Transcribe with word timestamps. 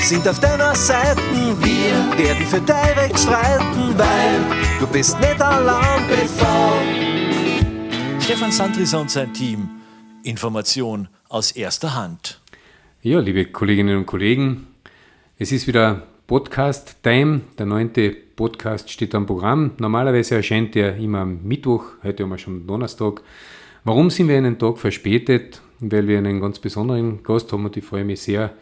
sind 0.00 0.26
auf 0.28 0.38
deiner 0.40 0.74
Seite. 0.74 1.20
Wir 1.60 2.18
werden 2.18 2.46
für 2.46 2.60
dein 2.60 2.98
Recht 2.98 3.18
streiten, 3.18 3.98
weil 3.98 4.40
du 4.78 4.86
bist 4.86 5.18
nicht 5.20 5.40
allein 5.40 6.06
bevor. 6.08 6.80
Stefan 8.20 8.52
Sandriser 8.52 9.00
und 9.00 9.10
sein 9.10 9.32
Team. 9.32 9.68
Information 10.22 11.08
aus 11.28 11.52
erster 11.52 11.94
Hand. 11.94 12.40
Ja, 13.02 13.20
liebe 13.20 13.46
Kolleginnen 13.46 13.96
und 13.96 14.06
Kollegen, 14.06 14.66
es 15.38 15.52
ist 15.52 15.66
wieder 15.66 16.02
Podcast-Time. 16.26 17.40
Der 17.58 17.66
neunte 17.66 18.10
Podcast 18.10 18.90
steht 18.90 19.14
am 19.14 19.26
Programm. 19.26 19.72
Normalerweise 19.78 20.36
erscheint 20.36 20.76
er 20.76 20.96
immer 20.96 21.20
am 21.20 21.42
Mittwoch, 21.42 21.84
heute 22.02 22.22
haben 22.22 22.30
wir 22.30 22.38
schon 22.38 22.66
Donnerstag. 22.66 23.22
Warum 23.84 24.10
sind 24.10 24.28
wir 24.28 24.36
einen 24.36 24.58
Tag 24.58 24.78
verspätet? 24.78 25.60
Weil 25.80 26.08
wir 26.08 26.18
einen 26.18 26.40
ganz 26.40 26.58
besonderen 26.58 27.22
Gast 27.22 27.52
haben 27.52 27.64
und 27.64 27.76
ich 27.76 27.84
freue 27.84 28.04
mich 28.04 28.20
sehr, 28.20 28.52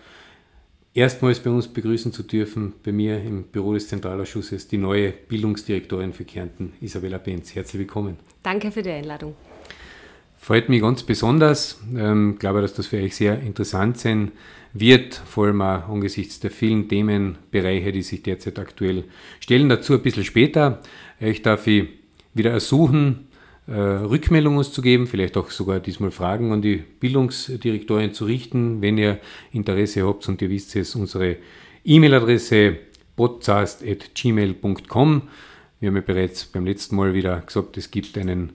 erstmals 0.96 1.40
bei 1.40 1.50
uns 1.50 1.68
begrüßen 1.68 2.12
zu 2.12 2.22
dürfen, 2.22 2.72
bei 2.82 2.90
mir 2.90 3.22
im 3.22 3.44
Büro 3.44 3.74
des 3.74 3.86
Zentralausschusses, 3.88 4.66
die 4.66 4.78
neue 4.78 5.12
Bildungsdirektorin 5.12 6.12
für 6.12 6.24
Kärnten, 6.24 6.72
Isabella 6.80 7.18
Benz. 7.18 7.54
Herzlich 7.54 7.80
willkommen. 7.80 8.16
Danke 8.42 8.72
für 8.72 8.82
die 8.82 8.90
Einladung. 8.90 9.34
Freut 10.38 10.68
mich 10.68 10.80
ganz 10.80 11.02
besonders. 11.02 11.80
Ich 11.92 11.98
ähm, 11.98 12.38
glaube, 12.38 12.62
dass 12.62 12.72
das 12.72 12.86
für 12.86 12.96
euch 12.96 13.14
sehr 13.14 13.40
interessant 13.40 13.98
sein 13.98 14.32
wird, 14.72 15.14
vor 15.14 15.46
allem 15.46 15.60
auch 15.60 15.88
angesichts 15.88 16.40
der 16.40 16.50
vielen 16.50 16.88
Themenbereiche, 16.88 17.92
die 17.92 18.02
sich 18.02 18.22
derzeit 18.22 18.58
aktuell 18.58 19.04
stellen. 19.40 19.68
Dazu 19.68 19.94
ein 19.94 20.02
bisschen 20.02 20.24
später. 20.24 20.80
Ich 21.20 21.42
darf 21.42 21.66
ich 21.66 21.88
wieder 22.32 22.52
ersuchen, 22.52 23.25
äh, 23.66 23.72
Rückmeldungen 23.72 24.62
zu 24.62 24.82
geben, 24.82 25.06
vielleicht 25.06 25.36
auch 25.36 25.50
sogar 25.50 25.80
diesmal 25.80 26.10
Fragen 26.10 26.52
an 26.52 26.62
die 26.62 26.76
Bildungsdirektorin 26.76 28.14
zu 28.14 28.24
richten, 28.24 28.80
wenn 28.80 28.96
ihr 28.96 29.18
Interesse 29.52 30.06
habt 30.06 30.26
und 30.28 30.40
ihr 30.40 30.50
wisst 30.50 30.76
es, 30.76 30.94
unsere 30.94 31.36
E-Mail-Adresse 31.84 32.76
podcast.gmail.com. 33.16 35.22
Wir 35.80 35.88
haben 35.88 35.96
ja 35.96 36.02
bereits 36.02 36.44
beim 36.44 36.64
letzten 36.64 36.96
Mal 36.96 37.14
wieder 37.14 37.40
gesagt, 37.40 37.76
es 37.76 37.90
gibt 37.90 38.16
einen 38.16 38.52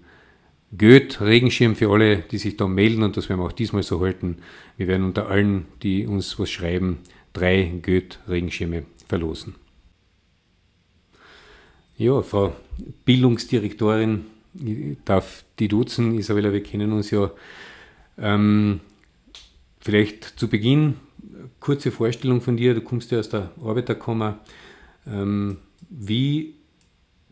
Goethe-Regenschirm 0.78 1.76
für 1.76 1.92
alle, 1.92 2.18
die 2.18 2.38
sich 2.38 2.56
da 2.56 2.68
melden 2.68 3.04
und 3.04 3.18
das 3.18 3.28
werden 3.28 3.42
wir 3.42 3.46
auch 3.46 3.52
diesmal 3.52 3.84
so 3.84 4.00
halten. 4.00 4.38
Wir 4.78 4.88
werden 4.88 5.06
unter 5.06 5.28
allen, 5.28 5.66
die 5.84 6.08
uns 6.08 6.40
was 6.40 6.50
schreiben, 6.50 7.00
drei 7.34 7.72
Goethe-Regenschirme 7.82 8.84
verlosen. 9.08 9.56
Ja, 11.98 12.22
Frau 12.22 12.56
Bildungsdirektorin, 13.06 14.26
ich 14.54 14.98
darf 15.06 15.44
die 15.60 15.68
duzen, 15.68 16.16
Isabella, 16.16 16.52
wir 16.52 16.64
kennen 16.64 16.92
uns 16.92 17.12
ja. 17.12 17.32
Ähm, 18.18 18.82
vielleicht 19.80 20.24
zu 20.40 20.48
Beginn 20.48 20.96
kurze 21.60 21.92
Vorstellung 21.92 22.42
von 22.42 22.58
dir. 22.58 22.74
Du 22.74 22.82
kommst 22.82 23.12
ja 23.12 23.20
aus 23.20 23.30
der 23.30 23.52
Arbeiterkammer. 23.64 24.40
Ähm, 25.08 25.58
wie 25.90 26.56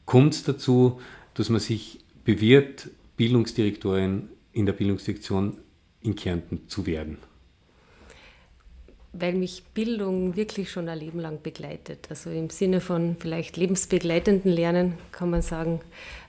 kommt 0.05 0.33
es 0.33 0.43
dazu, 0.43 0.99
dass 1.33 1.49
man 1.49 1.59
sich 1.59 1.99
bewirbt, 2.23 2.89
Bildungsdirektorin 3.17 4.29
in 4.53 4.65
der 4.65 4.73
Bildungsdirektion 4.73 5.57
in 6.01 6.15
Kärnten 6.15 6.67
zu 6.67 6.85
werden? 6.85 7.17
Weil 9.19 9.33
mich 9.33 9.63
Bildung 9.73 10.35
wirklich 10.35 10.71
schon 10.71 10.87
ein 10.87 10.97
Leben 10.97 11.19
lang 11.19 11.41
begleitet. 11.41 12.07
Also 12.09 12.29
im 12.29 12.49
Sinne 12.49 12.81
von 12.81 13.17
vielleicht 13.19 13.57
lebensbegleitenden 13.57 14.51
Lernen 14.51 14.97
kann 15.11 15.29
man 15.29 15.41
sagen, 15.41 15.81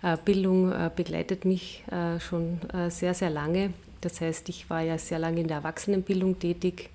äh, 0.03 0.17
Bildung 0.25 0.73
äh, 0.73 0.91
begleitet 0.95 1.45
mich 1.45 1.85
äh, 1.91 2.19
schon 2.21 2.61
sehr, 2.89 3.15
sehr 3.15 3.31
lange. 3.31 3.73
Das 4.01 4.21
heißt, 4.21 4.49
ich 4.49 4.71
war 4.71 4.81
ja 4.81 4.97
sehr 4.97 5.19
lange 5.19 5.41
in 5.41 5.49
der 5.49 5.59
Erwachsenenbildung 5.59 6.39
tätig. 6.39 6.89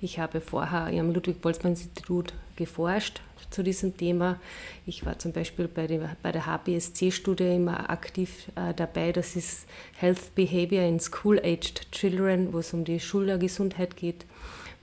Ich 0.00 0.18
habe 0.18 0.40
vorher 0.40 0.86
am 0.86 1.12
Ludwig-Boltzmann-Institut 1.12 2.34
geforscht, 2.56 3.22
zu 3.50 3.62
diesem 3.62 3.96
Thema. 3.96 4.38
Ich 4.86 5.06
war 5.06 5.18
zum 5.18 5.32
Beispiel 5.32 5.68
bei 5.68 5.86
der, 5.86 6.16
bei 6.22 6.32
der 6.32 6.46
HBSC-Studie 6.46 7.56
immer 7.56 7.90
aktiv 7.90 8.48
äh, 8.56 8.74
dabei. 8.74 9.12
Das 9.12 9.36
ist 9.36 9.66
Health 9.96 10.34
Behavior 10.34 10.84
in 10.84 11.00
School-Aged 11.00 11.92
Children, 11.92 12.52
wo 12.52 12.58
es 12.58 12.72
um 12.72 12.84
die 12.84 13.00
Schulgesundheit 13.00 13.96
geht. 13.96 14.24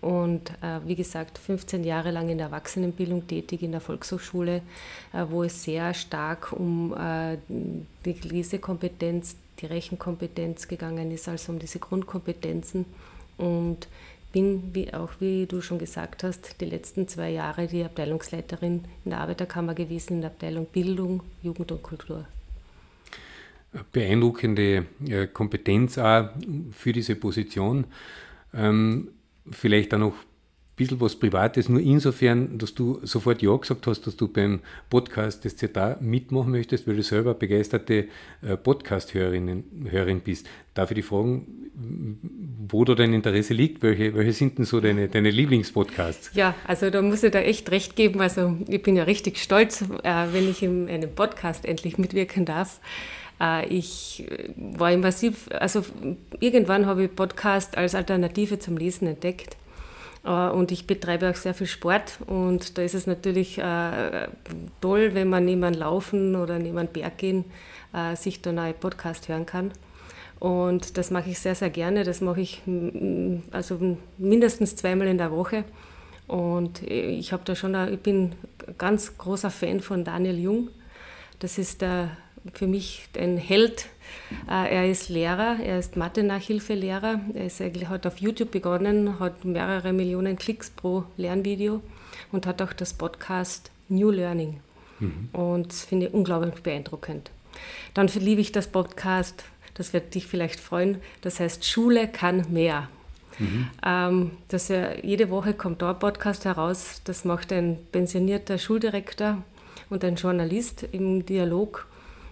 Und 0.01 0.51
äh, 0.61 0.79
wie 0.85 0.95
gesagt, 0.95 1.37
15 1.37 1.83
Jahre 1.83 2.11
lang 2.11 2.29
in 2.29 2.37
der 2.37 2.47
Erwachsenenbildung 2.47 3.27
tätig 3.27 3.63
in 3.63 3.71
der 3.71 3.81
Volkshochschule, 3.81 4.61
äh, 5.13 5.25
wo 5.29 5.43
es 5.43 5.63
sehr 5.63 5.93
stark 5.93 6.53
um 6.53 6.95
äh, 6.97 7.37
die 7.47 8.13
Lesekompetenz, 8.13 9.35
die 9.59 9.65
Rechenkompetenz 9.65 10.67
gegangen 10.67 11.11
ist, 11.11 11.27
also 11.27 11.51
um 11.51 11.59
diese 11.59 11.79
Grundkompetenzen. 11.79 12.85
Und 13.37 13.87
bin, 14.31 14.73
wie 14.73 14.93
auch 14.93 15.11
wie 15.19 15.45
du 15.47 15.61
schon 15.61 15.79
gesagt 15.79 16.23
hast, 16.23 16.61
die 16.61 16.65
letzten 16.65 17.07
zwei 17.07 17.31
Jahre 17.31 17.67
die 17.67 17.83
Abteilungsleiterin 17.83 18.85
in 19.03 19.11
der 19.11 19.19
Arbeiterkammer 19.19 19.73
gewesen, 19.73 20.15
in 20.15 20.21
der 20.21 20.29
Abteilung 20.29 20.65
Bildung, 20.65 21.23
Jugend 21.41 21.71
und 21.71 21.83
Kultur. 21.83 22.25
Beeindruckende 23.91 24.85
äh, 25.07 25.27
Kompetenz 25.27 25.97
auch 25.97 26.29
für 26.71 26.91
diese 26.91 27.15
Position. 27.15 27.85
Ähm, 28.53 29.09
vielleicht 29.51 29.93
auch 29.93 29.99
noch 29.99 30.13
bisschen 30.79 31.01
was 31.01 31.15
Privates, 31.15 31.67
nur 31.67 31.81
insofern, 31.81 32.57
dass 32.57 32.73
du 32.73 32.99
sofort 33.03 33.41
Ja 33.41 33.55
gesagt 33.57 33.85
hast, 33.85 34.07
dass 34.07 34.15
du 34.15 34.29
beim 34.29 34.61
Podcast 34.89 35.43
des 35.43 35.57
ZA 35.57 35.97
mitmachen 35.99 36.51
möchtest, 36.51 36.87
weil 36.87 36.95
du 36.95 37.03
selber 37.03 37.33
begeisterte 37.33 38.07
äh, 38.41 38.55
Podcast-Hörerin 38.55 40.21
bist. 40.23 40.47
Darf 40.73 40.91
ich 40.91 40.95
dich 40.95 41.05
fragen, 41.05 41.69
wo 42.69 42.85
da 42.85 42.95
dein 42.95 43.13
Interesse 43.13 43.53
liegt? 43.53 43.83
Welche, 43.83 44.15
welche 44.15 44.31
sind 44.31 44.57
denn 44.57 44.63
so 44.63 44.79
deine, 44.79 45.09
deine 45.09 45.31
Lieblingspodcasts? 45.31 46.31
Ja, 46.33 46.55
also 46.65 46.89
da 46.89 47.01
muss 47.01 47.23
ich 47.23 47.31
da 47.31 47.39
echt 47.39 47.69
recht 47.71 47.97
geben. 47.97 48.21
Also 48.21 48.57
ich 48.65 48.81
bin 48.81 48.95
ja 48.95 49.03
richtig 49.03 49.37
stolz, 49.37 49.81
äh, 49.81 50.27
wenn 50.31 50.49
ich 50.49 50.63
in 50.63 50.87
einem 50.87 51.13
Podcast 51.13 51.65
endlich 51.65 51.97
mitwirken 51.97 52.45
darf. 52.45 52.79
Äh, 53.39 53.67
ich 53.67 54.27
war 54.55 54.95
massiv, 54.97 55.49
also 55.51 55.83
irgendwann 56.39 56.85
habe 56.85 57.05
ich 57.05 57.15
Podcast 57.15 57.77
als 57.77 57.95
Alternative 57.95 58.59
zum 58.59 58.77
Lesen 58.77 59.07
entdeckt 59.07 59.55
äh, 60.25 60.49
und 60.49 60.71
ich 60.71 60.87
betreibe 60.87 61.29
auch 61.29 61.35
sehr 61.35 61.53
viel 61.53 61.67
Sport 61.67 62.19
und 62.27 62.77
da 62.77 62.81
ist 62.81 62.95
es 62.95 63.07
natürlich 63.07 63.57
äh, 63.57 64.27
toll, 64.81 65.11
wenn 65.13 65.29
man 65.29 65.45
neben 65.45 65.73
Laufen 65.73 66.35
oder 66.35 66.59
neben 66.59 66.87
Berg 66.87 67.17
gehen 67.17 67.45
äh, 67.93 68.15
sich 68.15 68.41
da 68.41 68.51
neue 68.51 68.73
Podcast 68.73 69.27
hören 69.27 69.45
kann. 69.45 69.71
Und 70.39 70.97
das 70.97 71.11
mache 71.11 71.31
ich 71.31 71.39
sehr, 71.39 71.55
sehr 71.55 71.69
gerne. 71.69 72.05
Das 72.05 72.21
mache 72.21 72.39
ich 72.39 72.61
also 73.51 73.97
mindestens 74.17 74.77
zweimal 74.77 75.07
in 75.07 75.17
der 75.17 75.31
Woche. 75.31 75.65
Und 76.27 76.81
ich 76.83 77.33
habe 77.33 77.43
da 77.43 77.55
schon, 77.55 77.75
ich 77.91 77.99
bin 77.99 78.31
ganz 78.77 79.17
großer 79.17 79.49
Fan 79.49 79.81
von 79.81 80.05
Daniel 80.05 80.39
Jung. 80.39 80.69
Das 81.39 81.57
ist 81.57 81.81
der, 81.81 82.11
für 82.53 82.67
mich 82.67 83.07
ein 83.17 83.37
Held 83.37 83.89
äh, 84.47 84.75
er 84.75 84.89
ist 84.89 85.09
Lehrer, 85.09 85.57
er 85.59 85.79
ist 85.79 85.95
Mathe-Nachhilfelehrer. 85.95 87.21
Er 87.33 87.45
ist 87.45 87.61
hat 87.61 88.07
auf 88.07 88.17
YouTube 88.17 88.51
begonnen, 88.51 89.19
hat 89.19 89.45
mehrere 89.45 89.93
Millionen 89.93 90.37
Klicks 90.37 90.69
pro 90.69 91.03
Lernvideo 91.17 91.81
und 92.31 92.45
hat 92.45 92.61
auch 92.61 92.73
das 92.73 92.93
Podcast 92.93 93.71
New 93.87 94.11
Learning. 94.11 94.59
Mhm. 94.99 95.29
Und 95.33 95.69
das 95.69 95.85
finde 95.85 96.07
ich 96.07 96.13
unglaublich 96.13 96.61
beeindruckend. 96.61 97.31
Dann 97.93 98.07
liebe 98.07 98.41
ich 98.41 98.51
das 98.51 98.67
Podcast, 98.67 99.43
das 99.73 99.93
wird 99.93 100.13
dich 100.13 100.27
vielleicht 100.27 100.59
freuen, 100.59 100.99
das 101.21 101.39
heißt 101.39 101.65
Schule 101.65 102.07
kann 102.07 102.45
mehr. 102.51 102.87
Mhm. 103.39 103.67
Ähm, 103.85 104.31
das 104.49 104.67
ja, 104.67 104.93
jede 105.01 105.29
Woche 105.29 105.53
kommt 105.53 105.81
da 105.81 105.91
ein 105.91 105.99
Podcast 105.99 106.45
heraus, 106.45 107.01
das 107.05 107.25
macht 107.25 107.51
ein 107.51 107.77
pensionierter 107.91 108.57
Schuldirektor 108.57 109.41
und 109.89 110.03
ein 110.03 110.15
Journalist 110.15 110.85
im 110.91 111.25
Dialog 111.25 111.87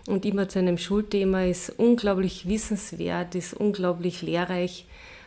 und 0.07 0.25
immer 0.25 0.49
zu 0.49 0.59
einem 0.59 0.77
Schulthema 0.77 1.43
ist 1.43 1.69
unglaublich 1.77 2.47
wissenswert, 2.47 3.35
ist 3.35 3.53
unglaublich 3.53 4.21
lehrreich 4.21 4.85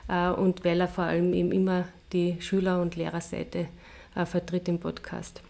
äh, 0.09 0.31
und 0.31 0.65
weil 0.65 0.81
er 0.81 0.89
vor 0.89 1.05
allem 1.05 1.33
eben 1.35 1.53
immer 1.53 1.87
die 2.13 2.37
Schüler- 2.41 2.81
und 2.81 2.97
Lehrerseite 2.97 3.69
äh, 4.17 4.25
vertritt 4.25 4.69
im 4.69 4.81
Podcast. 4.81 5.43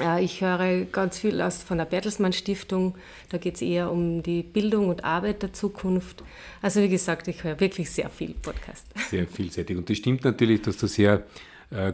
Äh, 0.00 0.24
ich 0.24 0.40
höre 0.40 0.86
ganz 0.86 1.18
viel 1.18 1.40
aus 1.42 1.62
von 1.62 1.76
der 1.76 1.84
Bertelsmann 1.84 2.32
Stiftung, 2.32 2.94
da 3.28 3.36
geht 3.36 3.56
es 3.56 3.62
eher 3.62 3.92
um 3.92 4.22
die 4.22 4.42
Bildung 4.42 4.88
und 4.88 5.04
Arbeit 5.04 5.42
der 5.42 5.52
Zukunft. 5.52 6.24
Also 6.62 6.80
wie 6.80 6.88
gesagt, 6.88 7.28
ich 7.28 7.44
höre 7.44 7.60
wirklich 7.60 7.90
sehr 7.90 8.08
viel 8.08 8.34
Podcast. 8.34 8.86
Sehr 9.10 9.26
vielseitig 9.26 9.76
und 9.76 9.90
das 9.90 9.98
stimmt 9.98 10.24
natürlich, 10.24 10.62
dass 10.62 10.78
du 10.78 10.86
sehr 10.86 11.24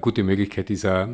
gute 0.03 0.23
Möglichkeit 0.25 0.69
ist, 0.69 0.85
auch 0.85 1.09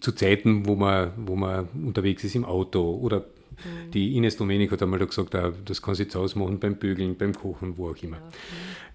zu 0.00 0.12
Zeiten, 0.12 0.66
wo 0.66 0.74
man, 0.74 1.12
wo 1.16 1.34
man 1.34 1.68
unterwegs 1.68 2.24
ist 2.24 2.34
im 2.34 2.44
Auto 2.44 2.82
oder 2.82 3.24
Mhm. 3.50 3.90
Die 3.92 4.16
Ines 4.16 4.36
Domenik 4.36 4.70
hat 4.72 4.82
einmal 4.82 5.04
gesagt, 5.06 5.34
das 5.64 5.82
kann 5.82 5.94
sie 5.94 6.08
zu 6.08 6.20
Hause 6.20 6.38
machen 6.38 6.58
beim 6.60 6.76
Bügeln, 6.76 7.16
beim 7.16 7.34
Kochen, 7.34 7.76
wo 7.78 7.90
auch 7.90 8.02
immer. 8.02 8.16
Ja, 8.16 8.22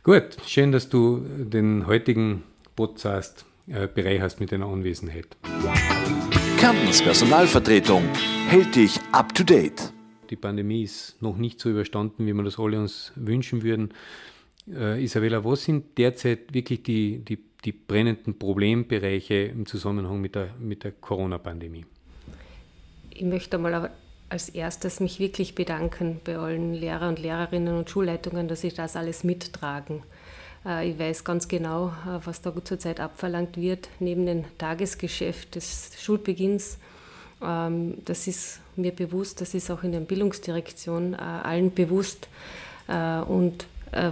Gut, 0.03 0.38
schön, 0.48 0.71
dass 0.71 0.89
du 0.89 1.24
den 1.38 1.86
heutigen 1.86 2.44
Podcast 2.75 3.45
äh, 3.68 3.88
Bereich 3.88 4.19
hast 4.19 4.39
mit 4.39 4.51
deiner 4.51 4.65
Anwesenheit. 4.65 5.38
Kärntens 6.57 7.03
Personalvertretung 7.03 8.03
hält 8.48 8.75
dich 8.75 9.00
up 9.12 9.33
to 9.36 9.44
date. 9.44 9.94
Die 10.31 10.36
Pandemie 10.36 10.81
ist 10.83 11.21
noch 11.21 11.38
nicht 11.38 11.59
so 11.59 11.69
überstanden, 11.69 12.25
wie 12.25 12.33
wir 12.33 12.44
das 12.44 12.57
alle 12.57 12.80
uns 12.80 13.12
wünschen 13.15 13.62
würden. 13.62 13.94
Äh, 14.68 15.04
Isabella, 15.04 15.44
was 15.45 15.65
sind 15.65 15.97
derzeit 15.97 16.54
wirklich 16.54 16.81
die, 16.81 17.19
die, 17.19 17.38
die 17.63 17.71
brennenden 17.71 18.39
Problembereiche 18.39 19.36
im 19.36 19.65
Zusammenhang 19.65 20.19
mit 20.19 20.33
der, 20.33 20.56
mit 20.59 20.83
der 20.83 20.94
Corona-Pandemie? 20.94 21.86
Ich 23.12 23.24
möchte 23.24 23.57
mal 23.57 23.92
als 24.31 24.48
erstes 24.48 25.01
mich 25.01 25.19
wirklich 25.19 25.56
bedanken 25.56 26.22
bei 26.24 26.38
allen 26.38 26.74
Lehrer 26.74 27.10
und 27.10 27.19
Lehrerinnen 27.19 27.78
und 27.78 27.89
Schulleitungen, 27.89 28.48
dass 28.48 28.62
sie 28.62 28.72
das 28.72 28.95
alles 28.95 29.25
mittragen. 29.25 30.04
Äh, 30.66 30.92
ich 30.92 31.00
weiß 31.00 31.25
ganz 31.25 31.50
genau, 31.50 31.89
äh, 31.89 32.19
was 32.24 32.42
da 32.42 32.54
zurzeit 32.63 33.01
abverlangt 33.01 33.57
wird, 33.57 33.89
neben 34.00 34.25
dem 34.25 34.45
Tagesgeschäft 34.57 35.56
des 35.56 35.92
Schulbeginns. 36.00 36.78
Ähm, 37.44 37.95
das 38.06 38.28
ist 38.28 38.62
mir 38.78 38.95
bewusst, 38.95 39.42
das 39.42 39.54
ist 39.54 39.69
auch 39.69 39.83
in 39.83 39.92
der 39.92 40.00
Bildungsdirektion 40.00 41.13
allen 41.13 41.74
bewusst. 41.74 42.30
Und 42.88 43.68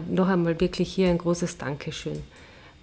noch 0.09 0.27
einmal 0.27 0.59
wirklich 0.59 0.93
hier 0.93 1.09
ein 1.09 1.17
großes 1.17 1.57
Dankeschön. 1.57 2.21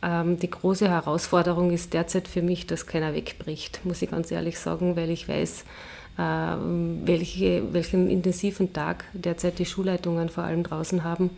Ähm, 0.03 0.39
die 0.39 0.51
große 0.51 0.89
Herausforderung 0.89 1.71
ist 1.71 1.93
derzeit 1.93 2.29
für 2.29 2.43
mich, 2.43 2.67
dass 2.67 2.87
keiner 2.87 3.15
wegbricht, 3.15 3.85
muss 3.85 4.03
ich 4.03 4.11
ganz 4.11 4.31
ehrlich 4.31 4.59
sagen, 4.59 4.97
weil 4.97 5.11
ich 5.11 5.29
weiß, 5.29 5.65
welche, 6.17 7.75
welchen 7.75 8.09
intensiven 8.09 8.73
Tag 8.73 9.05
derzeit 9.13 9.59
die 9.59 9.67
Schulleitungen 9.67 10.31
vor 10.31 10.45
allem 10.45 10.63
draußen 10.63 11.05
haben. 11.05 11.31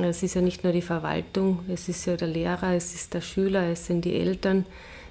Es 0.00 0.22
ist 0.22 0.34
ja 0.34 0.40
nicht 0.40 0.64
nur 0.64 0.72
die 0.72 0.82
Verwaltung, 0.82 1.60
es 1.68 1.88
ist 1.88 2.06
ja 2.06 2.16
der 2.16 2.28
Lehrer, 2.28 2.74
es 2.74 2.94
ist 2.94 3.14
der 3.14 3.20
Schüler, 3.20 3.70
es 3.70 3.86
sind 3.86 4.04
die 4.04 4.14
Eltern, 4.14 4.66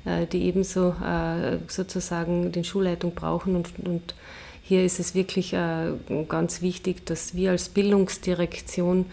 äh, 0.05 0.25
die 0.25 0.43
ebenso 0.43 0.89
äh, 0.89 1.59
sozusagen 1.67 2.51
den 2.51 2.63
Schulleitung 2.63 3.13
brauchen. 3.13 3.55
Und, 3.55 3.71
und 3.85 4.15
hier 4.61 4.83
ist 4.83 4.99
es 4.99 5.15
wirklich 5.15 5.53
äh, 5.53 5.91
ganz 6.27 6.61
wichtig, 6.61 7.05
dass 7.05 7.35
wir 7.35 7.51
als 7.51 7.69
Bildungsdirektion 7.69 9.05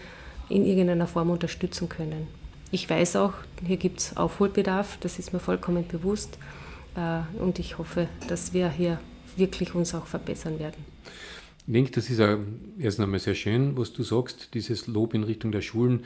in 0.49 0.65
irgendeiner 0.65 1.07
Form 1.07 1.29
unterstützen 1.29 1.87
können. 1.87 2.27
Ich 2.71 2.89
weiß 2.89 3.17
auch, 3.17 3.33
hier 3.65 3.77
gibt 3.77 3.99
es 3.99 4.17
Aufholbedarf, 4.17 4.97
das 4.99 5.19
ist 5.19 5.31
mir 5.33 5.39
vollkommen 5.39 5.87
bewusst. 5.87 6.37
Und 7.39 7.57
ich 7.57 7.77
hoffe, 7.77 8.07
dass 8.27 8.53
wir 8.53 8.69
hier 8.69 8.99
wirklich 9.37 9.75
uns 9.75 9.93
auch 9.93 10.05
verbessern 10.05 10.59
werden. 10.59 10.85
Ich 11.67 11.73
denke, 11.73 11.91
das 11.91 12.09
ist 12.09 12.19
erst 12.79 12.99
einmal 12.99 13.19
sehr 13.19 13.35
schön, 13.35 13.77
was 13.77 13.93
du 13.93 14.03
sagst, 14.03 14.53
dieses 14.53 14.87
Lob 14.87 15.13
in 15.13 15.23
Richtung 15.23 15.51
der 15.51 15.61
Schulen. 15.61 16.03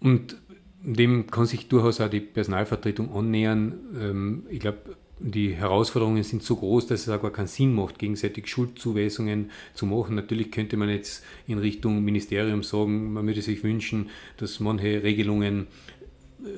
Und 0.00 0.36
dem 0.82 1.28
kann 1.28 1.46
sich 1.46 1.68
durchaus 1.68 2.00
auch 2.00 2.10
die 2.10 2.20
Personalvertretung 2.20 3.14
annähern. 3.14 3.74
Ähm, 4.00 4.42
ich 4.50 4.60
glaube, 4.60 4.96
die 5.20 5.54
Herausforderungen 5.54 6.22
sind 6.24 6.42
so 6.42 6.56
groß, 6.56 6.88
dass 6.88 7.02
es 7.02 7.08
auch 7.08 7.22
gar 7.22 7.30
keinen 7.30 7.46
Sinn 7.46 7.72
macht, 7.72 8.00
gegenseitig 8.00 8.48
Schuldzuweisungen 8.48 9.50
zu 9.74 9.86
machen. 9.86 10.16
Natürlich 10.16 10.50
könnte 10.50 10.76
man 10.76 10.88
jetzt 10.88 11.24
in 11.46 11.58
Richtung 11.58 12.02
Ministerium 12.02 12.64
sagen, 12.64 13.12
man 13.12 13.26
würde 13.26 13.42
sich 13.42 13.62
wünschen, 13.62 14.10
dass 14.38 14.58
manche 14.58 15.04
Regelungen 15.04 15.68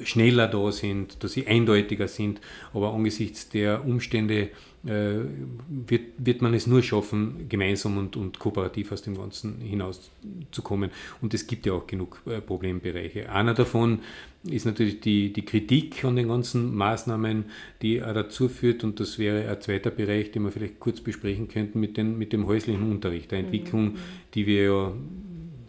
schneller 0.04 0.48
da 0.48 0.72
sind, 0.72 1.22
dass 1.22 1.32
sie 1.32 1.46
eindeutiger 1.46 2.08
sind, 2.08 2.40
aber 2.72 2.92
angesichts 2.92 3.48
der 3.48 3.84
Umstände 3.84 4.50
äh, 4.86 5.20
wird, 5.68 6.02
wird 6.18 6.42
man 6.42 6.52
es 6.52 6.66
nur 6.66 6.82
schaffen, 6.82 7.46
gemeinsam 7.48 7.96
und, 7.96 8.16
und 8.16 8.38
kooperativ 8.38 8.92
aus 8.92 9.02
dem 9.02 9.16
Ganzen 9.16 9.60
hinauszukommen. 9.60 10.90
Und 11.22 11.32
es 11.32 11.46
gibt 11.46 11.66
ja 11.66 11.72
auch 11.72 11.86
genug 11.86 12.20
äh, 12.26 12.40
Problembereiche. 12.40 13.30
Einer 13.30 13.54
davon 13.54 14.00
ist 14.44 14.66
natürlich 14.66 15.00
die, 15.00 15.32
die 15.32 15.44
Kritik 15.44 16.04
an 16.04 16.16
den 16.16 16.28
ganzen 16.28 16.74
Maßnahmen, 16.74 17.46
die 17.80 18.02
auch 18.02 18.12
dazu 18.12 18.48
führt, 18.48 18.84
und 18.84 19.00
das 19.00 19.18
wäre 19.18 19.48
ein 19.48 19.60
zweiter 19.60 19.90
Bereich, 19.90 20.32
den 20.32 20.42
wir 20.42 20.50
vielleicht 20.50 20.80
kurz 20.80 21.00
besprechen 21.00 21.48
könnten, 21.48 21.80
mit, 21.80 21.96
den, 21.96 22.18
mit 22.18 22.32
dem 22.34 22.46
häuslichen 22.46 22.90
Unterricht, 22.90 23.30
der 23.30 23.38
Entwicklung, 23.38 23.84
mhm. 23.84 23.98
die 24.34 24.46
wir 24.46 24.64
ja 24.64 24.92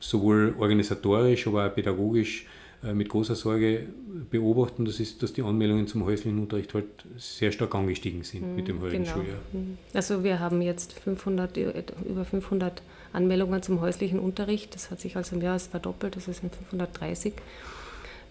sowohl 0.01 0.55
organisatorisch, 0.57 1.47
aber 1.47 1.67
auch 1.67 1.73
pädagogisch 1.73 2.45
mit 2.93 3.09
großer 3.09 3.35
Sorge 3.35 3.87
beobachten, 4.29 4.85
das 4.85 4.99
ist, 4.99 5.23
dass 5.23 5.33
die 5.33 5.41
Anmeldungen 5.41 5.87
zum 5.87 6.05
häuslichen 6.05 6.39
Unterricht 6.39 6.73
halt 6.73 6.85
sehr 7.17 7.51
stark 7.51 7.73
angestiegen 7.73 8.23
sind 8.23 8.47
mhm, 8.47 8.55
mit 8.55 8.67
dem 8.67 8.81
heutigen 8.81 9.03
genau. 9.03 9.15
Schuljahr. 9.15 9.37
Mhm. 9.53 9.77
Also 9.93 10.23
wir 10.23 10.39
haben 10.39 10.61
jetzt 10.61 10.93
500, 10.93 11.57
über 11.57 12.25
500 12.25 12.81
Anmeldungen 13.13 13.61
zum 13.63 13.81
häuslichen 13.81 14.19
Unterricht. 14.19 14.75
Das 14.75 14.91
hat 14.91 14.99
sich 14.99 15.15
also 15.15 15.35
im 15.35 15.41
Jahr 15.41 15.57
verdoppelt, 15.59 16.15
das 16.15 16.25
sind 16.25 16.53
530. 16.53 17.33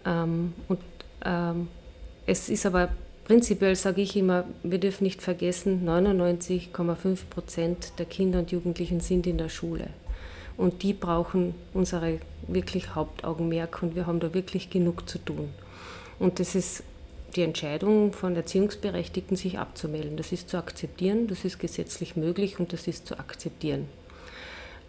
Ähm, 0.06 0.52
und 0.68 0.80
ähm, 1.24 1.68
es 2.26 2.48
ist 2.48 2.66
aber 2.66 2.90
prinzipiell, 3.24 3.74
sage 3.76 4.02
ich 4.02 4.16
immer, 4.16 4.44
wir 4.62 4.78
dürfen 4.78 5.04
nicht 5.04 5.22
vergessen, 5.22 5.88
99,5 5.88 7.24
Prozent 7.30 7.92
der 7.98 8.06
Kinder 8.06 8.40
und 8.40 8.52
Jugendlichen 8.52 9.00
sind 9.00 9.26
in 9.26 9.38
der 9.38 9.48
Schule. 9.48 9.88
Und 10.56 10.82
die 10.82 10.92
brauchen 10.92 11.54
unsere 11.72 12.20
wirklich 12.46 12.94
Hauptaugenmerk 12.94 13.82
und 13.82 13.94
wir 13.94 14.06
haben 14.06 14.20
da 14.20 14.34
wirklich 14.34 14.70
genug 14.70 15.08
zu 15.08 15.18
tun. 15.18 15.50
Und 16.18 16.38
das 16.38 16.54
ist 16.54 16.84
die 17.34 17.42
Entscheidung 17.42 18.12
von 18.12 18.36
Erziehungsberechtigten, 18.36 19.36
sich 19.36 19.58
abzumelden. 19.58 20.16
Das 20.16 20.30
ist 20.32 20.48
zu 20.48 20.56
akzeptieren, 20.56 21.26
das 21.26 21.44
ist 21.44 21.58
gesetzlich 21.58 22.16
möglich 22.16 22.60
und 22.60 22.72
das 22.72 22.86
ist 22.86 23.06
zu 23.06 23.18
akzeptieren. 23.18 23.88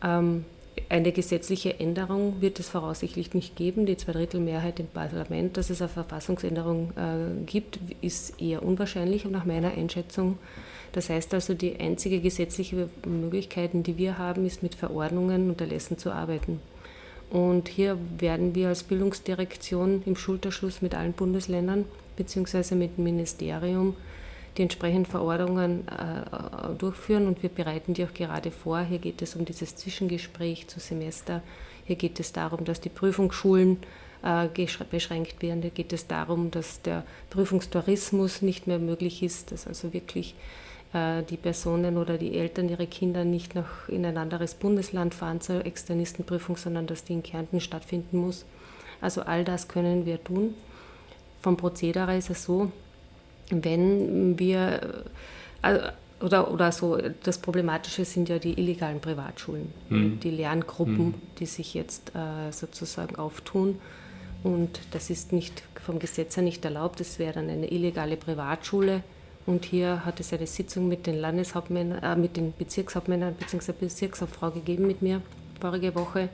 Ähm, 0.04 0.46
eine 0.90 1.12
gesetzliche 1.12 1.80
Änderung 1.80 2.42
wird 2.42 2.60
es 2.60 2.70
voraussichtlich 2.70 3.34
nicht 3.34 3.56
geben. 3.56 3.86
Die 3.86 3.98
Zweidrittelmehrheit 3.98 4.80
im 4.80 4.88
Parlament, 4.88 5.58
dass 5.58 5.70
es 5.70 5.82
eine 5.82 5.90
Verfassungsänderung 5.90 6.92
äh, 6.96 7.44
gibt, 7.46 7.80
ist 8.02 8.40
eher 8.42 8.62
unwahrscheinlich 8.62 9.26
nach 9.26 9.46
meiner 9.46 9.72
Einschätzung. 9.72 10.38
Das 10.96 11.10
heißt 11.10 11.34
also, 11.34 11.54
die 11.54 11.78
einzige 11.78 12.22
gesetzliche 12.22 12.88
Möglichkeit, 13.06 13.72
die 13.74 13.98
wir 13.98 14.18
haben, 14.18 14.46
ist 14.46 14.64
mit 14.64 14.76
Verordnungen 14.76 15.50
und 15.50 15.60
Erlässen 15.60 15.98
zu 15.98 16.10
arbeiten. 16.10 16.62
Und 17.30 17.68
hier 17.68 17.98
werden 18.18 18.56
wir 18.56 18.70
als 18.70 18.84
Bildungsdirektion 18.84 20.04
im 20.06 20.16
Schulterschluss 20.16 20.82
mit 20.82 20.96
allen 20.96 21.12
Bundesländern 21.12 21.84
bzw. 22.16 22.76
mit 22.76 22.98
dem 22.98 23.04
Ministerium 23.04 23.98
die 24.58 24.62
entsprechenden 24.62 25.06
Verordnungen 25.06 25.86
äh, 25.90 26.74
durchführen 26.78 27.28
und 27.28 27.44
wir 27.44 27.50
bereiten 27.50 27.94
die 27.94 28.06
auch 28.06 28.14
gerade 28.14 28.52
vor. 28.52 28.80
Hier 28.80 29.00
geht 29.00 29.22
es 29.22 29.36
um 29.36 29.44
dieses 29.44 29.76
Zwischengespräch 29.76 30.70
zu 30.70 30.80
Semester. 30.80 31.42
Hier 31.84 31.98
geht 31.98 32.22
es 32.22 32.32
darum, 32.32 32.64
dass 32.64 32.80
die 32.80 32.88
Prüfungsschulen 32.88 33.80
äh, 34.24 34.48
beschränkt 34.90 35.42
werden. 35.42 35.62
Hier 35.62 35.72
geht 35.72 35.92
es 35.92 36.08
darum, 36.08 36.52
dass 36.52 36.82
der 36.84 37.04
Prüfungstourismus 37.32 38.42
nicht 38.42 38.66
mehr 38.66 38.80
möglich 38.80 39.24
ist, 39.24 39.52
dass 39.52 39.68
also 39.68 39.92
wirklich 39.92 40.36
die 41.30 41.38
Personen 41.38 41.98
oder 41.98 42.18
die 42.18 42.38
Eltern 42.38 42.70
ihre 42.70 42.88
Kinder 42.88 43.26
nicht 43.26 43.54
noch 43.54 43.90
in 43.90 44.06
ein 44.06 44.18
anderes 44.18 44.54
Bundesland 44.56 45.14
fahren 45.14 45.42
zur 45.42 45.66
Externistenprüfung, 45.66 46.56
sondern 46.56 46.88
dass 46.88 47.04
die 47.04 47.14
in 47.14 47.24
Kärnten 47.24 47.60
stattfinden 47.60 48.18
muss. 48.18 48.46
Also 49.02 49.22
all 49.22 49.44
das 49.44 49.68
können 49.68 50.06
wir 50.06 50.24
tun. 50.24 50.54
Vom 51.42 51.58
Prozedere 51.58 52.18
ist 52.18 52.30
es 52.30 52.44
so, 52.44 52.72
wenn 53.50 54.40
wir, 54.40 55.04
also, 55.62 55.82
oder, 56.22 56.52
oder 56.52 56.72
so, 56.72 56.98
das 57.24 57.40
Problematische 57.40 58.06
sind 58.06 58.30
ja 58.30 58.40
die 58.40 58.54
illegalen 58.54 59.02
Privatschulen, 59.02 59.72
mhm. 59.90 60.20
die 60.22 60.32
Lerngruppen, 60.32 61.08
mhm. 61.08 61.14
die 61.40 61.46
sich 61.46 61.74
jetzt 61.74 62.14
äh, 62.16 62.52
sozusagen 62.52 63.18
auftun. 63.18 63.80
Und 64.44 64.80
das 64.92 65.10
ist 65.10 65.34
nicht 65.34 65.64
vom 65.84 66.00
Gesetz 66.00 66.38
her 66.38 66.44
nicht 66.44 66.64
erlaubt. 66.64 67.02
Es 67.02 67.20
wäre 67.20 67.34
dann 67.34 67.50
eine 67.50 67.70
illegale 67.70 68.16
Privatschule. 68.16 69.04
Und 69.46 69.66
hier 69.66 70.06
hat 70.06 70.20
es 70.20 70.34
eine 70.34 70.48
Sitzung 70.48 70.88
mit 70.88 71.06
den 71.06 71.20
Landeshauptmännern, 71.20 72.02
äh, 72.02 72.16
mit 72.16 72.36
den 72.38 72.54
Bezirkshauptmännern 72.58 73.36
bzw. 73.36 73.74
Bezirkshauptfrau 73.80 74.52
gegeben 74.52 74.88
mit 74.88 75.02
mir 75.02 75.22
vorige 75.60 75.94
Woche. 75.96 76.30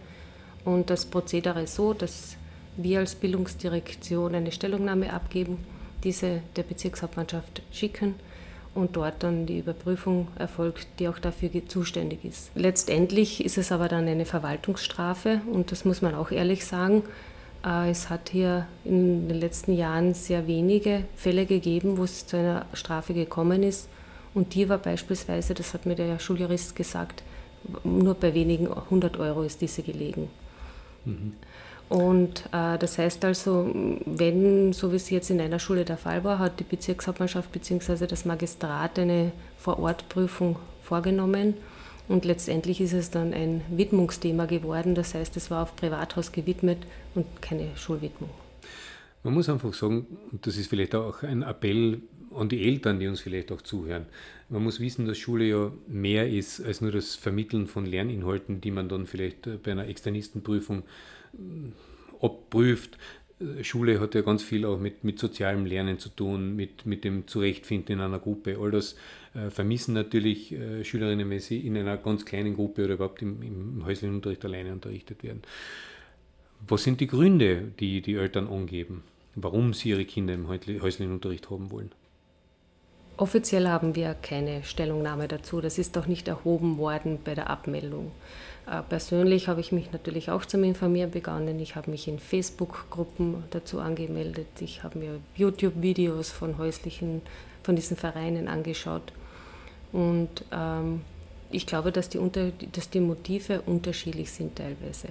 Und 0.63 0.89
das 0.89 1.05
Prozedere 1.05 1.63
ist 1.63 1.75
so, 1.75 1.93
dass 1.93 2.37
wir 2.77 2.99
als 2.99 3.15
Bildungsdirektion 3.15 4.35
eine 4.35 4.51
Stellungnahme 4.51 5.11
abgeben 5.11 5.57
diese 6.03 6.41
der 6.55 6.63
Bezirkshauptmannschaft 6.63 7.61
schicken 7.71 8.15
und 8.73 8.95
dort 8.95 9.23
dann 9.23 9.45
die 9.45 9.59
Überprüfung 9.59 10.29
erfolgt, 10.37 10.87
die 10.99 11.07
auch 11.07 11.19
dafür 11.19 11.49
zuständig 11.67 12.23
ist. 12.23 12.51
Letztendlich 12.55 13.43
ist 13.43 13.57
es 13.57 13.71
aber 13.71 13.87
dann 13.87 14.07
eine 14.07 14.25
Verwaltungsstrafe 14.25 15.41
und 15.51 15.71
das 15.71 15.85
muss 15.85 16.01
man 16.01 16.15
auch 16.15 16.31
ehrlich 16.31 16.65
sagen. 16.65 17.03
Äh, 17.65 17.89
es 17.91 18.09
hat 18.09 18.29
hier 18.29 18.67
in 18.85 19.27
den 19.27 19.39
letzten 19.39 19.73
Jahren 19.73 20.13
sehr 20.13 20.47
wenige 20.47 21.03
Fälle 21.15 21.45
gegeben, 21.45 21.97
wo 21.97 22.03
es 22.03 22.25
zu 22.25 22.37
einer 22.37 22.65
Strafe 22.73 23.13
gekommen 23.13 23.63
ist. 23.63 23.87
Und 24.33 24.53
die 24.53 24.69
war 24.69 24.77
beispielsweise, 24.77 25.53
das 25.53 25.73
hat 25.73 25.85
mir 25.85 25.95
der 25.95 26.19
Schuljurist 26.19 26.75
gesagt, 26.75 27.23
nur 27.83 28.15
bei 28.15 28.33
wenigen 28.33 28.67
100 28.71 29.17
Euro 29.17 29.43
ist 29.43 29.61
diese 29.61 29.83
gelegen. 29.83 30.29
Mhm. 31.05 31.33
Und 31.89 32.45
äh, 32.53 32.77
das 32.77 32.97
heißt 32.97 33.25
also, 33.25 33.69
wenn, 34.05 34.71
so 34.71 34.93
wie 34.93 34.95
es 34.95 35.09
jetzt 35.09 35.29
in 35.29 35.41
einer 35.41 35.59
Schule 35.59 35.83
der 35.83 35.97
Fall 35.97 36.23
war, 36.23 36.39
hat 36.39 36.59
die 36.59 36.63
Bezirkshauptmannschaft 36.63 37.51
bzw. 37.51 38.07
das 38.07 38.23
Magistrat 38.23 38.97
eine 38.97 39.33
Vorortprüfung 39.57 40.55
vorgenommen. 40.81 41.55
Und 42.11 42.25
letztendlich 42.25 42.81
ist 42.81 42.91
es 42.91 43.09
dann 43.09 43.33
ein 43.33 43.61
Widmungsthema 43.69 44.45
geworden. 44.45 44.95
Das 44.95 45.13
heißt, 45.13 45.37
es 45.37 45.49
war 45.49 45.63
auf 45.63 45.77
Privathaus 45.77 46.33
gewidmet 46.33 46.79
und 47.15 47.25
keine 47.41 47.69
Schulwidmung. 47.77 48.29
Man 49.23 49.33
muss 49.33 49.47
einfach 49.47 49.73
sagen, 49.73 50.07
und 50.29 50.45
das 50.45 50.57
ist 50.57 50.67
vielleicht 50.67 50.93
auch 50.93 51.23
ein 51.23 51.41
Appell 51.41 52.01
an 52.35 52.49
die 52.49 52.67
Eltern, 52.67 52.99
die 52.99 53.07
uns 53.07 53.21
vielleicht 53.21 53.49
auch 53.53 53.61
zuhören. 53.61 54.07
Man 54.49 54.61
muss 54.61 54.81
wissen, 54.81 55.05
dass 55.05 55.17
Schule 55.17 55.45
ja 55.45 55.71
mehr 55.87 56.29
ist 56.29 56.59
als 56.59 56.81
nur 56.81 56.91
das 56.91 57.15
Vermitteln 57.15 57.67
von 57.67 57.85
Lerninhalten, 57.85 58.59
die 58.59 58.71
man 58.71 58.89
dann 58.89 59.07
vielleicht 59.07 59.47
bei 59.63 59.71
einer 59.71 59.87
Externistenprüfung 59.87 60.83
abprüft. 62.21 62.97
Schule 63.61 64.01
hat 64.01 64.15
ja 64.15 64.21
ganz 64.21 64.43
viel 64.43 64.65
auch 64.65 64.79
mit, 64.79 65.05
mit 65.05 65.17
sozialem 65.17 65.65
Lernen 65.65 65.97
zu 65.97 66.09
tun, 66.09 66.57
mit, 66.57 66.85
mit 66.85 67.05
dem 67.05 67.27
Zurechtfinden 67.27 67.93
in 67.95 68.01
einer 68.01 68.19
Gruppe. 68.19 68.57
All 68.59 68.71
das 68.71 68.93
äh, 68.93 68.97
vermissen 69.49 69.93
natürlich 69.93 70.51
äh, 70.51 70.83
Schülerinnen, 70.83 71.29
wenn 71.29 71.39
sie 71.39 71.59
in 71.65 71.77
einer 71.77 71.97
ganz 71.97 72.25
kleinen 72.25 72.55
Gruppe 72.55 72.83
oder 72.85 72.95
überhaupt 72.95 73.21
im, 73.21 73.41
im 73.41 73.85
häuslichen 73.85 74.15
Unterricht 74.15 74.43
alleine 74.43 74.73
unterrichtet 74.73 75.23
werden. 75.23 75.41
Was 76.67 76.83
sind 76.83 76.99
die 76.99 77.07
Gründe, 77.07 77.71
die 77.79 78.01
die 78.01 78.15
Eltern 78.15 78.47
angeben, 78.47 79.03
warum 79.35 79.73
sie 79.73 79.89
ihre 79.89 80.05
Kinder 80.05 80.33
im 80.33 80.47
häuslichen 80.47 81.11
Unterricht 81.11 81.49
haben 81.49 81.71
wollen? 81.71 81.91
Offiziell 83.17 83.67
haben 83.67 83.95
wir 83.95 84.15
keine 84.15 84.63
Stellungnahme 84.63 85.27
dazu. 85.27 85.61
Das 85.61 85.77
ist 85.77 85.97
auch 85.97 86.07
nicht 86.07 86.27
erhoben 86.27 86.77
worden 86.77 87.19
bei 87.23 87.35
der 87.35 87.49
Abmeldung. 87.49 88.11
Äh, 88.67 88.81
persönlich 88.81 89.47
habe 89.47 89.61
ich 89.61 89.71
mich 89.71 89.91
natürlich 89.91 90.29
auch 90.29 90.45
zum 90.45 90.63
Informieren 90.63 91.11
begonnen. 91.11 91.59
Ich 91.59 91.75
habe 91.75 91.91
mich 91.91 92.07
in 92.07 92.19
Facebook-Gruppen 92.19 93.43
dazu 93.51 93.79
angemeldet. 93.79 94.47
Ich 94.59 94.83
habe 94.83 94.99
mir 94.99 95.19
YouTube-Videos 95.35 96.31
von 96.31 96.57
häuslichen, 96.57 97.21
von 97.63 97.75
diesen 97.75 97.95
Vereinen 97.97 98.47
angeschaut. 98.47 99.13
Und 99.91 100.29
ähm, 100.51 101.01
ich 101.51 101.65
glaube, 101.65 101.91
dass 101.91 102.09
die, 102.09 102.17
unter, 102.17 102.51
dass 102.71 102.89
die 102.89 102.99
Motive 102.99 103.61
unterschiedlich 103.61 104.31
sind 104.31 104.55
teilweise. 104.55 105.09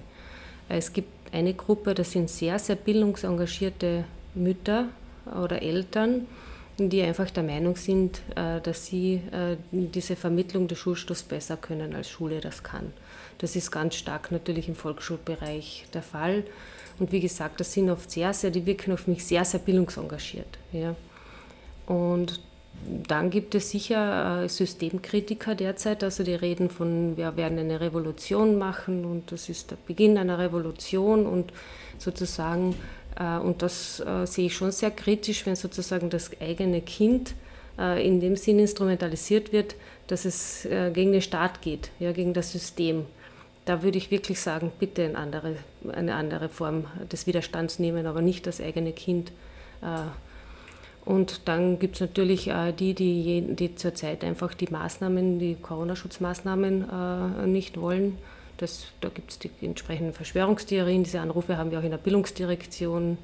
Es 0.69 0.93
gibt 0.93 1.09
eine 1.33 1.55
Gruppe, 1.55 1.95
das 1.95 2.13
sind 2.13 2.31
sehr, 2.31 2.59
sehr 2.59 2.77
bildungsengagierte 2.77 4.05
Mütter 4.35 4.89
oder 5.27 5.63
Eltern, 5.63 6.27
die 6.79 7.03
einfach 7.03 7.31
der 7.31 7.43
Meinung 7.43 7.77
sind, 7.77 8.23
äh, 8.37 8.61
dass 8.61 8.87
sie 8.87 9.21
äh, 9.33 9.57
diese 9.71 10.17
Vermittlung 10.17 10.67
des 10.67 10.79
Schulstoffs 10.79 11.23
besser 11.23 11.57
können, 11.57 11.95
als 11.95 12.09
Schule 12.09 12.41
das 12.41 12.63
kann. 12.63 12.93
Das 13.39 13.57
ist 13.57 13.71
ganz 13.71 13.97
stark 13.97 14.33
natürlich 14.33 14.69
im 14.69 14.75
Volksschulbereich 14.75 15.87
der 15.93 16.03
Fall. 16.03 16.45
Und 16.99 17.13
wie 17.13 17.21
gesagt, 17.21 17.61
das 17.61 17.73
sind 17.73 17.91
oft 17.91 18.11
sehr, 18.11 18.33
sehr, 18.33 18.51
die 18.51 18.65
wirken 18.65 18.93
auf 18.93 19.07
mich 19.07 19.25
sehr, 19.25 19.45
sehr 19.45 19.61
bildungsengagiert. 19.61 20.59
Ja. 20.73 20.95
Und 21.87 22.41
dann 23.07 23.31
gibt 23.31 23.55
es 23.55 23.71
sicher 23.71 24.45
äh, 24.45 24.49
Systemkritiker 24.49 25.55
derzeit, 25.55 26.03
also 26.03 26.25
die 26.25 26.35
reden 26.35 26.71
von, 26.71 27.17
wir 27.17 27.37
werden 27.37 27.59
eine 27.59 27.81
Revolution 27.81 28.59
machen 28.59 29.05
und 29.05 29.33
das 29.33 29.49
ist 29.49 29.71
der 29.71 29.77
Beginn 29.87 30.17
einer 30.17 30.39
Revolution 30.39 31.27
und 31.27 31.53
sozusagen 31.99 32.75
äh, 33.19 33.39
und 33.39 33.63
das 33.63 34.01
äh, 34.01 34.27
sehe 34.27 34.47
ich 34.47 34.57
schon 34.57 34.73
sehr 34.73 34.91
kritisch, 34.91 35.47
wenn 35.47 35.57
sozusagen 35.57 36.11
das 36.11 36.31
eigene 36.41 36.81
Kind 36.81 37.35
äh, 37.79 38.05
in 38.07 38.21
dem 38.21 38.37
Sinn 38.37 38.59
instrumentalisiert 38.59 39.53
wird, 39.53 39.77
dass 40.07 40.25
es 40.25 40.67
gegen 40.93 41.13
den 41.13 41.23
Staat 41.23 41.63
geht, 41.63 41.93
ja, 42.01 42.11
gegen 42.11 42.35
das 42.35 42.51
System. 42.51 43.07
Da 43.65 43.85
würde 43.85 43.97
ich 43.97 44.11
wirklich 44.11 44.41
sagen, 44.41 44.73
bitte 44.81 45.05
eine 45.05 45.17
andere, 45.17 45.55
eine 45.93 46.17
andere 46.17 46.49
Form 46.49 46.87
des 47.13 47.29
Widerstands 47.29 47.79
nehmen, 47.79 48.07
aber 48.07 48.21
nicht 48.21 48.45
das 48.49 48.61
eigene 48.61 48.91
Kind. 48.93 49.31
Und 51.05 51.49
dann 51.49 51.79
gibt 51.79 51.97
es 51.97 52.01
natürlich 52.01 52.51
die, 52.79 52.95
die, 52.95 53.43
die 53.55 53.75
zurzeit 53.75 54.23
einfach 54.23 54.55
die 54.55 54.69
Maßnahmen, 54.71 55.39
die 55.39 55.57
Corona-Schutzmaßnahmen 55.57 57.51
nicht 57.51 57.81
wollen 57.81 58.19
das, 58.61 58.85
da 59.01 59.09
gibt 59.09 59.31
es 59.31 59.39
die 59.39 59.51
entsprechenden 59.63 60.13
Verschwörungstheorien. 60.13 61.03
Diese 61.03 61.21
Anrufe 61.21 61.57
haben 61.57 61.71
wir 61.71 61.79
auch 61.79 61.83
in 61.83 61.91
der 61.91 61.99
Bildungsdirektion. 61.99 63.17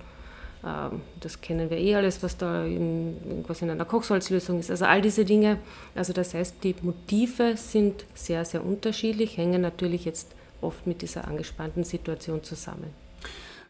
Ähm, 0.64 1.02
das 1.20 1.40
kennen 1.40 1.68
wir 1.68 1.78
eh 1.78 1.94
alles, 1.94 2.22
was 2.22 2.36
da 2.36 2.64
in, 2.64 3.16
irgendwas 3.26 3.60
in 3.62 3.70
einer 3.70 3.84
Kochsalzlösung 3.84 4.58
ist. 4.58 4.70
Also 4.70 4.86
all 4.86 5.02
diese 5.02 5.24
Dinge. 5.24 5.58
Also 5.94 6.12
das 6.12 6.32
heißt, 6.32 6.56
die 6.64 6.74
Motive 6.80 7.56
sind 7.56 8.06
sehr, 8.14 8.44
sehr 8.44 8.64
unterschiedlich, 8.64 9.36
hängen 9.36 9.60
natürlich 9.60 10.04
jetzt 10.04 10.34
oft 10.62 10.86
mit 10.86 11.02
dieser 11.02 11.28
angespannten 11.28 11.84
Situation 11.84 12.42
zusammen. 12.42 13.05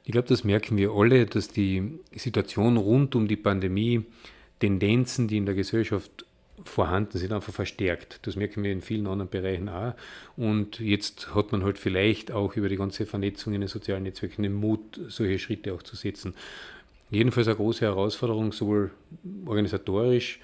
Ich 0.06 0.12
glaube, 0.12 0.28
das 0.28 0.44
merken 0.44 0.76
wir 0.76 0.92
alle, 0.92 1.26
dass 1.26 1.48
die 1.48 1.98
Situation 2.14 2.76
rund 2.76 3.16
um 3.16 3.26
die 3.26 3.36
Pandemie 3.36 4.04
Tendenzen, 4.60 5.26
die 5.26 5.36
in 5.36 5.46
der 5.46 5.56
Gesellschaft 5.56 6.24
vorhanden 6.64 7.18
sind, 7.18 7.32
einfach 7.32 7.52
verstärkt. 7.52 8.20
Das 8.22 8.36
merken 8.36 8.62
wir 8.62 8.70
in 8.70 8.82
vielen 8.82 9.08
anderen 9.08 9.28
Bereichen 9.28 9.68
auch. 9.68 9.94
Und 10.36 10.78
jetzt 10.78 11.34
hat 11.34 11.50
man 11.50 11.64
halt 11.64 11.76
vielleicht 11.76 12.30
auch 12.30 12.54
über 12.54 12.68
die 12.68 12.76
ganze 12.76 13.04
Vernetzung 13.04 13.52
in 13.52 13.62
den 13.62 13.68
sozialen 13.68 14.04
Netzwerken 14.04 14.44
den 14.44 14.54
Mut, 14.54 15.00
solche 15.08 15.40
Schritte 15.40 15.74
auch 15.74 15.82
zu 15.82 15.96
setzen. 15.96 16.34
Jedenfalls 17.10 17.48
eine 17.48 17.56
große 17.56 17.84
Herausforderung, 17.84 18.52
sowohl 18.52 18.92
organisatorisch 19.44 20.38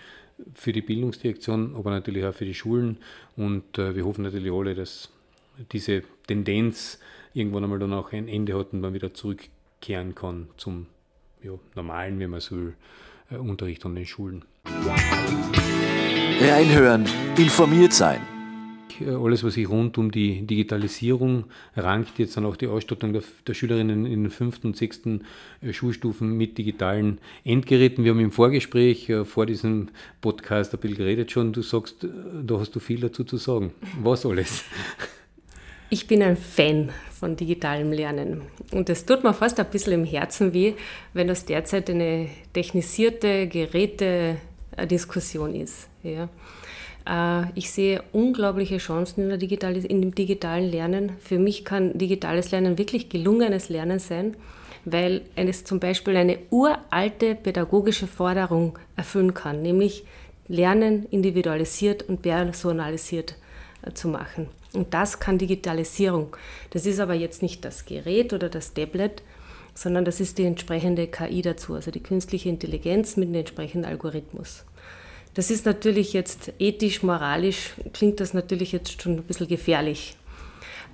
für 0.54 0.72
die 0.72 0.82
Bildungsdirektion, 0.82 1.76
aber 1.76 1.90
natürlich 1.90 2.24
auch 2.24 2.34
für 2.34 2.46
die 2.46 2.54
Schulen. 2.54 2.98
Und 3.36 3.78
äh, 3.78 3.94
wir 3.94 4.04
hoffen 4.04 4.24
natürlich 4.24 4.52
alle, 4.52 4.74
dass 4.74 5.08
diese 5.70 6.02
Tendenz 6.26 6.98
irgendwann 7.34 7.64
einmal 7.64 7.78
dann 7.78 7.92
auch 7.92 8.12
ein 8.12 8.28
Ende 8.28 8.58
hat 8.58 8.72
und 8.72 8.80
man 8.80 8.94
wieder 8.94 9.14
zurückkehren 9.14 10.14
kann 10.14 10.48
zum 10.56 10.86
ja, 11.42 11.52
normalen, 11.74 12.18
wenn 12.18 12.30
man 12.30 12.40
so 12.40 12.56
will, 12.56 12.74
äh, 13.30 13.36
Unterricht 13.36 13.84
an 13.84 13.94
den 13.94 14.06
Schulen. 14.06 14.44
Reinhören, 16.40 17.06
informiert 17.36 17.92
sein. 17.92 18.20
Alles, 19.00 19.42
was 19.42 19.54
sich 19.54 19.68
rund 19.68 19.96
um 19.98 20.12
die 20.12 20.46
Digitalisierung 20.46 21.44
rankt, 21.76 22.18
jetzt 22.18 22.36
dann 22.36 22.44
auch 22.44 22.56
die 22.56 22.68
Ausstattung 22.68 23.12
der, 23.12 23.22
der 23.46 23.54
Schülerinnen 23.54 24.06
in 24.06 24.24
den 24.24 24.30
fünften 24.30 24.68
und 24.68 24.76
sechsten 24.76 25.24
äh, 25.60 25.72
Schulstufen 25.72 26.36
mit 26.36 26.58
digitalen 26.58 27.18
Endgeräten. 27.42 28.04
Wir 28.04 28.12
haben 28.12 28.20
im 28.20 28.30
Vorgespräch 28.30 29.08
äh, 29.08 29.24
vor 29.24 29.46
diesem 29.46 29.88
Podcast 30.20 30.74
ein 30.74 30.80
bisschen 30.80 30.98
geredet 30.98 31.32
schon. 31.32 31.52
Du 31.52 31.62
sagst, 31.62 32.04
äh, 32.04 32.08
da 32.44 32.60
hast 32.60 32.76
du 32.76 32.80
viel 32.80 33.00
dazu 33.00 33.24
zu 33.24 33.38
sagen. 33.38 33.72
Was 34.02 34.26
alles? 34.26 34.64
Ich 35.92 36.06
bin 36.06 36.22
ein 36.22 36.38
Fan 36.38 36.88
von 37.20 37.36
digitalem 37.36 37.92
Lernen. 37.92 38.40
Und 38.70 38.88
es 38.88 39.04
tut 39.04 39.24
mir 39.24 39.34
fast 39.34 39.60
ein 39.60 39.66
bisschen 39.66 39.92
im 39.92 40.04
Herzen 40.06 40.54
weh, 40.54 40.72
wenn 41.12 41.28
das 41.28 41.44
derzeit 41.44 41.90
eine 41.90 42.30
technisierte 42.54 43.46
Geräte-Diskussion 43.46 45.54
ist. 45.54 45.88
Ja. 46.02 46.30
Äh, 47.06 47.44
ich 47.56 47.70
sehe 47.70 48.02
unglaubliche 48.12 48.78
Chancen 48.78 49.30
in, 49.30 49.38
der 49.38 49.84
in 49.84 50.00
dem 50.00 50.14
digitalen 50.14 50.70
Lernen. 50.70 51.12
Für 51.20 51.38
mich 51.38 51.62
kann 51.62 51.98
digitales 51.98 52.52
Lernen 52.52 52.78
wirklich 52.78 53.10
gelungenes 53.10 53.68
Lernen 53.68 53.98
sein, 53.98 54.34
weil 54.86 55.20
es 55.36 55.64
zum 55.64 55.78
Beispiel 55.78 56.16
eine 56.16 56.38
uralte 56.48 57.34
pädagogische 57.34 58.06
Forderung 58.06 58.78
erfüllen 58.96 59.34
kann, 59.34 59.60
nämlich 59.60 60.04
Lernen 60.48 61.04
individualisiert 61.10 62.08
und 62.08 62.22
personalisiert 62.22 63.32
äh, 63.32 63.34
zu 63.94 64.08
machen. 64.08 64.48
Und 64.72 64.94
das 64.94 65.20
kann 65.20 65.38
Digitalisierung. 65.38 66.36
Das 66.70 66.86
ist 66.86 67.00
aber 67.00 67.14
jetzt 67.14 67.42
nicht 67.42 67.64
das 67.64 67.84
Gerät 67.84 68.32
oder 68.32 68.48
das 68.48 68.74
Tablet, 68.74 69.22
sondern 69.74 70.04
das 70.04 70.20
ist 70.20 70.38
die 70.38 70.44
entsprechende 70.44 71.06
KI 71.06 71.42
dazu, 71.42 71.74
also 71.74 71.90
die 71.90 72.02
künstliche 72.02 72.48
Intelligenz 72.48 73.16
mit 73.16 73.28
dem 73.28 73.34
entsprechenden 73.34 73.90
Algorithmus. 73.90 74.64
Das 75.34 75.50
ist 75.50 75.64
natürlich 75.64 76.12
jetzt 76.12 76.52
ethisch, 76.58 77.02
moralisch, 77.02 77.74
klingt 77.92 78.20
das 78.20 78.34
natürlich 78.34 78.72
jetzt 78.72 79.00
schon 79.00 79.16
ein 79.16 79.22
bisschen 79.22 79.48
gefährlich. 79.48 80.16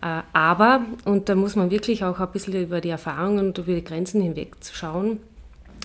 Äh, 0.01 0.23
aber, 0.33 0.87
und 1.05 1.29
da 1.29 1.35
muss 1.35 1.57
man 1.57 1.71
wirklich 1.71 2.05
auch 2.05 2.21
ein 2.21 2.31
bisschen 2.31 2.55
über 2.55 2.81
die 2.81 2.91
Erfahrungen 2.91 3.49
und 3.49 3.59
über 3.59 3.75
die 3.75 3.83
Grenzen 3.83 4.23
hinweg 4.23 4.55
schauen, 4.73 5.19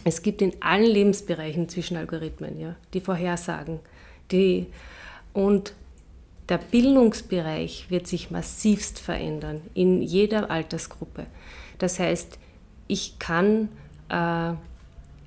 es 0.04 0.22
gibt 0.22 0.42
in 0.42 0.54
allen 0.60 0.86
Lebensbereichen 0.86 1.70
zwischen 1.70 1.98
Algorithmen, 1.98 2.60
ja, 2.60 2.76
die 2.94 3.02
Vorhersagen. 3.02 3.80
Die, 4.32 4.68
und 5.34 5.74
der 6.50 6.58
Bildungsbereich 6.58 7.88
wird 7.90 8.08
sich 8.08 8.32
massivst 8.32 9.00
verändern 9.00 9.62
in 9.74 10.02
jeder 10.02 10.52
Altersgruppe. 10.52 11.26
Das 11.78 12.00
heißt, 12.00 12.38
ich 12.88 13.18
kann 13.20 13.70
äh, 14.10 14.54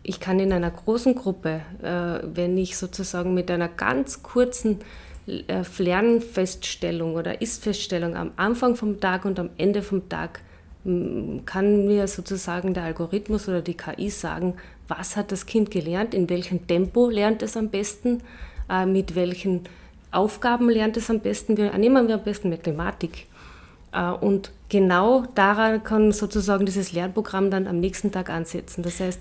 ich 0.08 0.20
kann 0.20 0.38
in 0.38 0.52
einer 0.52 0.70
großen 0.70 1.16
Gruppe, 1.16 1.62
äh, 1.82 2.20
wenn 2.23 2.56
ich 2.56 2.76
sozusagen 2.76 3.35
mit 3.35 3.50
einer 3.50 3.68
ganz 3.68 4.23
kurzen 4.23 4.78
äh, 5.26 5.62
Lernfeststellung 5.78 7.14
oder 7.14 7.40
Ist-Feststellung 7.42 8.14
am 8.14 8.30
Anfang 8.37 8.76
vom 8.76 9.00
Tag 9.00 9.25
und 9.25 9.40
am 9.40 9.50
Ende 9.58 9.82
vom 9.82 10.08
Tag 10.08 10.40
kann 11.46 11.87
mir 11.87 12.06
sozusagen 12.06 12.73
der 12.73 12.85
Algorithmus 12.85 13.49
oder 13.49 13.61
die 13.61 13.76
KI 13.76 14.08
sagen, 14.08 14.54
was 14.87 15.16
hat 15.16 15.32
das 15.32 15.44
Kind 15.46 15.73
gelernt, 15.73 16.14
in 16.14 16.30
welchem 16.30 16.68
Tempo 16.68 17.11
lernt 17.11 17.42
es 17.42 17.56
am 17.56 17.70
besten, 17.70 18.23
äh, 18.70 18.87
mit 18.87 19.16
welchen 19.16 19.62
Aufgaben 20.16 20.68
lernt 20.70 20.96
es 20.96 21.11
am 21.11 21.20
besten. 21.20 21.56
Wir, 21.56 21.76
nehmen 21.76 22.08
wir 22.08 22.14
am 22.16 22.25
besten 22.25 22.49
Mathematik. 22.49 23.26
Und 24.20 24.50
genau 24.68 25.25
daran 25.35 25.82
kann 25.82 26.12
sozusagen 26.12 26.66
dieses 26.66 26.92
Lernprogramm 26.92 27.50
dann 27.50 27.66
am 27.66 27.80
nächsten 27.80 28.11
Tag 28.12 28.30
ansetzen. 28.30 28.82
Das 28.82 29.00
heißt, 29.00 29.20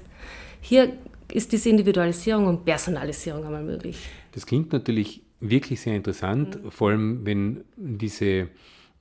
hier 0.62 0.94
ist 1.32 1.52
diese 1.52 1.70
Individualisierung 1.70 2.48
und 2.48 2.66
Personalisierung 2.66 3.46
einmal 3.46 3.64
möglich. 3.64 3.98
Das 4.34 4.46
klingt 4.46 4.74
natürlich 4.74 5.22
wirklich 5.40 5.82
sehr 5.82 5.96
interessant, 5.96 6.64
mhm. 6.64 6.72
vor 6.72 6.90
allem 6.90 7.26
wenn 7.26 7.64
diese 7.76 8.50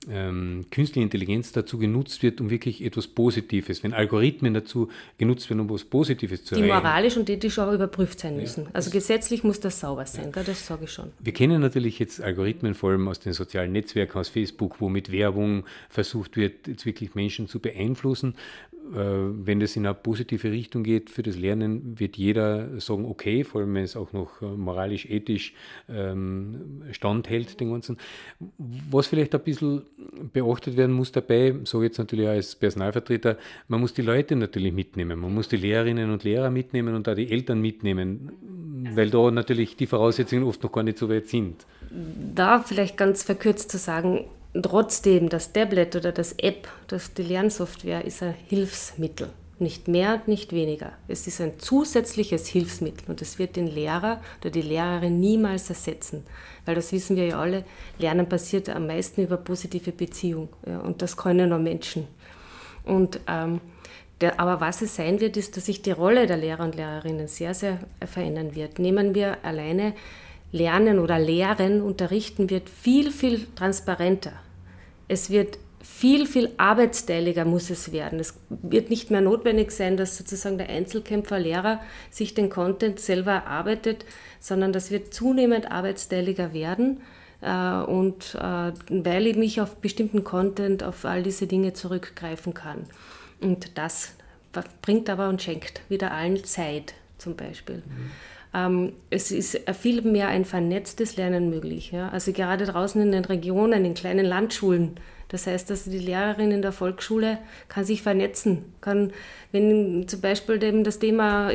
ähm, 0.09 0.65
künstliche 0.71 1.03
Intelligenz 1.03 1.51
dazu 1.51 1.77
genutzt 1.77 2.21
wird, 2.21 2.39
um 2.39 2.49
wirklich 2.49 2.83
etwas 2.83 3.07
Positives, 3.07 3.83
wenn 3.83 3.93
Algorithmen 3.93 4.53
dazu 4.53 4.89
genutzt 5.17 5.49
werden, 5.49 5.61
um 5.61 5.67
etwas 5.67 5.85
Positives 5.85 6.45
zu 6.45 6.55
erreichen. 6.55 6.67
Die 6.67 6.73
moralisch 6.73 7.17
und 7.17 7.29
ethisch 7.29 7.57
auch 7.59 7.71
überprüft 7.71 8.19
sein 8.19 8.37
müssen. 8.37 8.65
Ja, 8.65 8.69
also 8.73 8.91
gesetzlich 8.91 9.43
muss 9.43 9.59
das 9.59 9.79
sauber 9.79 10.05
sein, 10.05 10.31
ja. 10.35 10.43
das 10.43 10.65
sage 10.65 10.85
ich 10.85 10.91
schon. 10.91 11.11
Wir 11.19 11.33
kennen 11.33 11.61
natürlich 11.61 11.99
jetzt 11.99 12.21
Algorithmen 12.21 12.75
vor 12.75 12.91
allem 12.91 13.07
aus 13.07 13.19
den 13.19 13.33
sozialen 13.33 13.71
Netzwerken, 13.71 14.17
aus 14.19 14.29
Facebook, 14.29 14.79
wo 14.79 14.89
mit 14.89 15.11
Werbung 15.11 15.63
versucht 15.89 16.37
wird, 16.37 16.67
jetzt 16.67 16.85
wirklich 16.85 17.15
Menschen 17.15 17.47
zu 17.47 17.59
beeinflussen. 17.59 18.35
Wenn 18.91 19.59
das 19.59 19.75
in 19.75 19.85
eine 19.85 19.95
positive 19.95 20.51
Richtung 20.51 20.83
geht 20.83 21.09
für 21.09 21.23
das 21.23 21.37
Lernen, 21.37 21.99
wird 21.99 22.17
jeder 22.17 22.79
sagen, 22.79 23.05
okay, 23.05 23.43
vor 23.43 23.61
allem 23.61 23.73
wenn 23.73 23.83
es 23.83 23.95
auch 23.95 24.13
noch 24.13 24.41
äh, 24.41 24.45
moralisch, 24.45 25.05
ethisch 25.09 25.53
ähm, 25.89 26.83
standhält, 26.91 27.59
den 27.59 27.71
ganzen. 27.71 27.97
Was 28.57 29.07
vielleicht 29.07 29.33
ein 29.33 29.41
bisschen 29.41 29.81
beachtet 30.33 30.77
werden 30.77 30.95
muss 30.95 31.11
dabei, 31.11 31.55
ich 31.63 31.73
jetzt 31.73 31.97
natürlich 31.97 32.27
als 32.27 32.55
Personalvertreter, 32.55 33.37
man 33.67 33.81
muss 33.81 33.93
die 33.93 34.01
Leute 34.03 34.35
natürlich 34.35 34.73
mitnehmen, 34.73 35.19
man 35.19 35.33
muss 35.33 35.47
die 35.47 35.57
Lehrerinnen 35.57 36.11
und 36.11 36.23
Lehrer 36.23 36.51
mitnehmen 36.51 36.95
und 36.95 37.09
auch 37.09 37.15
die 37.15 37.31
Eltern 37.31 37.61
mitnehmen, 37.61 38.31
weil 38.93 39.09
da 39.09 39.31
natürlich 39.31 39.75
die 39.75 39.87
Voraussetzungen 39.87 40.43
oft 40.43 40.61
noch 40.63 40.71
gar 40.71 40.83
nicht 40.83 40.97
so 40.97 41.09
weit 41.09 41.27
sind. 41.27 41.65
Da 42.35 42.59
vielleicht 42.59 42.97
ganz 42.97 43.23
verkürzt 43.23 43.71
zu 43.71 43.77
sagen, 43.77 44.25
trotzdem, 44.61 45.29
das 45.29 45.53
Tablet 45.53 45.95
oder 45.95 46.11
das 46.11 46.33
App, 46.33 46.67
das 46.87 47.13
die 47.13 47.23
Lernsoftware 47.23 48.05
ist 48.05 48.23
ein 48.23 48.35
Hilfsmittel. 48.47 49.29
Nicht 49.57 49.87
mehr, 49.87 50.21
nicht 50.25 50.51
weniger. 50.51 50.91
Es 51.07 51.27
ist 51.27 51.39
ein 51.39 51.59
zusätzliches 51.59 52.47
Hilfsmittel 52.47 53.05
und 53.07 53.21
es 53.21 53.39
wird 53.39 53.55
den 53.55 53.67
Lehrer 53.67 54.21
oder 54.41 54.49
die 54.49 54.61
Lehrerin 54.61 55.21
niemals 55.21 55.69
ersetzen. 55.69 56.25
Weil 56.65 56.75
das 56.75 56.91
wissen 56.91 57.15
wir 57.15 57.25
ja 57.25 57.39
alle, 57.39 57.63
Lernen 57.97 58.27
passiert 58.27 58.67
am 58.67 58.87
meisten 58.87 59.23
über 59.23 59.37
positive 59.37 59.93
Beziehung. 59.93 60.49
Ja, 60.67 60.79
und 60.79 61.01
das 61.01 61.15
können 61.15 61.49
nur 61.49 61.59
Menschen. 61.59 62.07
Und, 62.83 63.21
ähm, 63.27 63.61
der, 64.19 64.39
aber 64.39 64.59
was 64.59 64.81
es 64.81 64.95
sein 64.95 65.21
wird, 65.21 65.37
ist, 65.37 65.55
dass 65.55 65.65
sich 65.67 65.81
die 65.81 65.91
Rolle 65.91 66.27
der 66.27 66.37
Lehrer 66.37 66.63
und 66.63 66.75
Lehrerinnen 66.75 67.27
sehr, 67.27 67.53
sehr 67.53 67.79
verändern 68.05 68.55
wird. 68.55 68.79
Nehmen 68.79 69.15
wir 69.15 69.37
alleine 69.43 69.93
Lernen 70.51 70.99
oder 70.99 71.19
Lehren, 71.19 71.81
Unterrichten 71.81 72.49
wird 72.49 72.69
viel, 72.69 73.11
viel 73.11 73.45
transparenter. 73.55 74.33
Es 75.07 75.29
wird 75.29 75.57
viel, 75.81 76.25
viel 76.25 76.51
arbeitsteiliger 76.57 77.45
muss 77.45 77.69
es 77.69 77.91
werden. 77.91 78.19
Es 78.19 78.39
wird 78.49 78.89
nicht 78.89 79.11
mehr 79.11 79.21
notwendig 79.21 79.71
sein, 79.71 79.97
dass 79.97 80.17
sozusagen 80.17 80.57
der 80.57 80.69
Einzelkämpfer 80.69 81.39
Lehrer 81.39 81.79
sich 82.09 82.33
den 82.33 82.49
Content 82.49 82.99
selber 82.99 83.31
erarbeitet, 83.33 84.03
sondern 84.39 84.73
das 84.73 84.89
wird 84.89 85.13
zunehmend 85.13 85.71
arbeitsteiliger 85.71 86.53
werden. 86.53 87.01
Äh, 87.41 87.83
und 87.83 88.35
äh, 88.35 88.71
weil 88.89 89.27
ich 89.27 89.35
mich 89.35 89.61
auf 89.61 89.75
bestimmten 89.75 90.23
Content, 90.23 90.83
auf 90.83 91.05
all 91.05 91.21
diese 91.21 91.45
Dinge 91.45 91.73
zurückgreifen 91.73 92.53
kann. 92.53 92.85
Und 93.39 93.77
das 93.77 94.13
bringt 94.81 95.09
aber 95.09 95.29
und 95.29 95.41
schenkt 95.41 95.81
wieder 95.87 96.11
allen 96.11 96.43
Zeit 96.43 96.95
zum 97.17 97.35
Beispiel. 97.35 97.77
Mhm. 97.77 98.11
Ähm, 98.55 98.93
es 99.09 99.31
ist 99.31 99.59
viel 99.79 100.01
mehr 100.01 100.29
ein 100.29 100.45
vernetztes 100.45 101.17
Lernen 101.17 101.49
möglich. 101.49 101.91
Ja? 101.91 102.09
Also 102.09 102.31
gerade 102.31 102.65
draußen 102.65 103.01
in 103.01 103.11
den 103.11 103.25
Regionen, 103.25 103.83
in 103.83 103.93
kleinen 103.93 104.25
Landschulen. 104.25 104.95
Das 105.27 105.47
heißt, 105.47 105.69
dass 105.69 105.85
die 105.85 105.99
Lehrerin 105.99 106.51
in 106.51 106.61
der 106.61 106.71
Volksschule 106.71 107.39
kann 107.67 107.83
sich 107.83 108.03
vernetzen, 108.03 108.73
kann, 108.79 109.11
wenn 109.51 110.07
zum 110.07 110.21
Beispiel 110.21 110.59
dem 110.59 110.83
das 110.83 110.99
Thema 110.99 111.49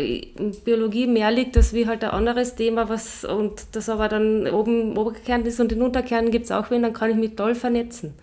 Biologie 0.65 1.07
mehr 1.07 1.31
liegt, 1.31 1.57
als 1.57 1.73
wie 1.73 1.87
halt 1.87 2.03
ein 2.03 2.11
anderes 2.11 2.57
Thema, 2.57 2.89
was 2.89 3.25
und 3.25 3.65
das 3.73 3.89
aber 3.89 4.09
dann 4.09 4.49
oben 4.49 4.99
Oberkern 4.99 5.47
ist 5.47 5.61
und 5.61 5.71
den 5.71 5.83
Unterkern 5.83 6.33
gibt 6.33 6.47
es 6.47 6.51
auch 6.51 6.71
wen, 6.73 6.83
dann 6.83 6.93
kann 6.93 7.11
ich 7.11 7.17
mich 7.17 7.37
toll 7.37 7.55
vernetzen. 7.55 8.15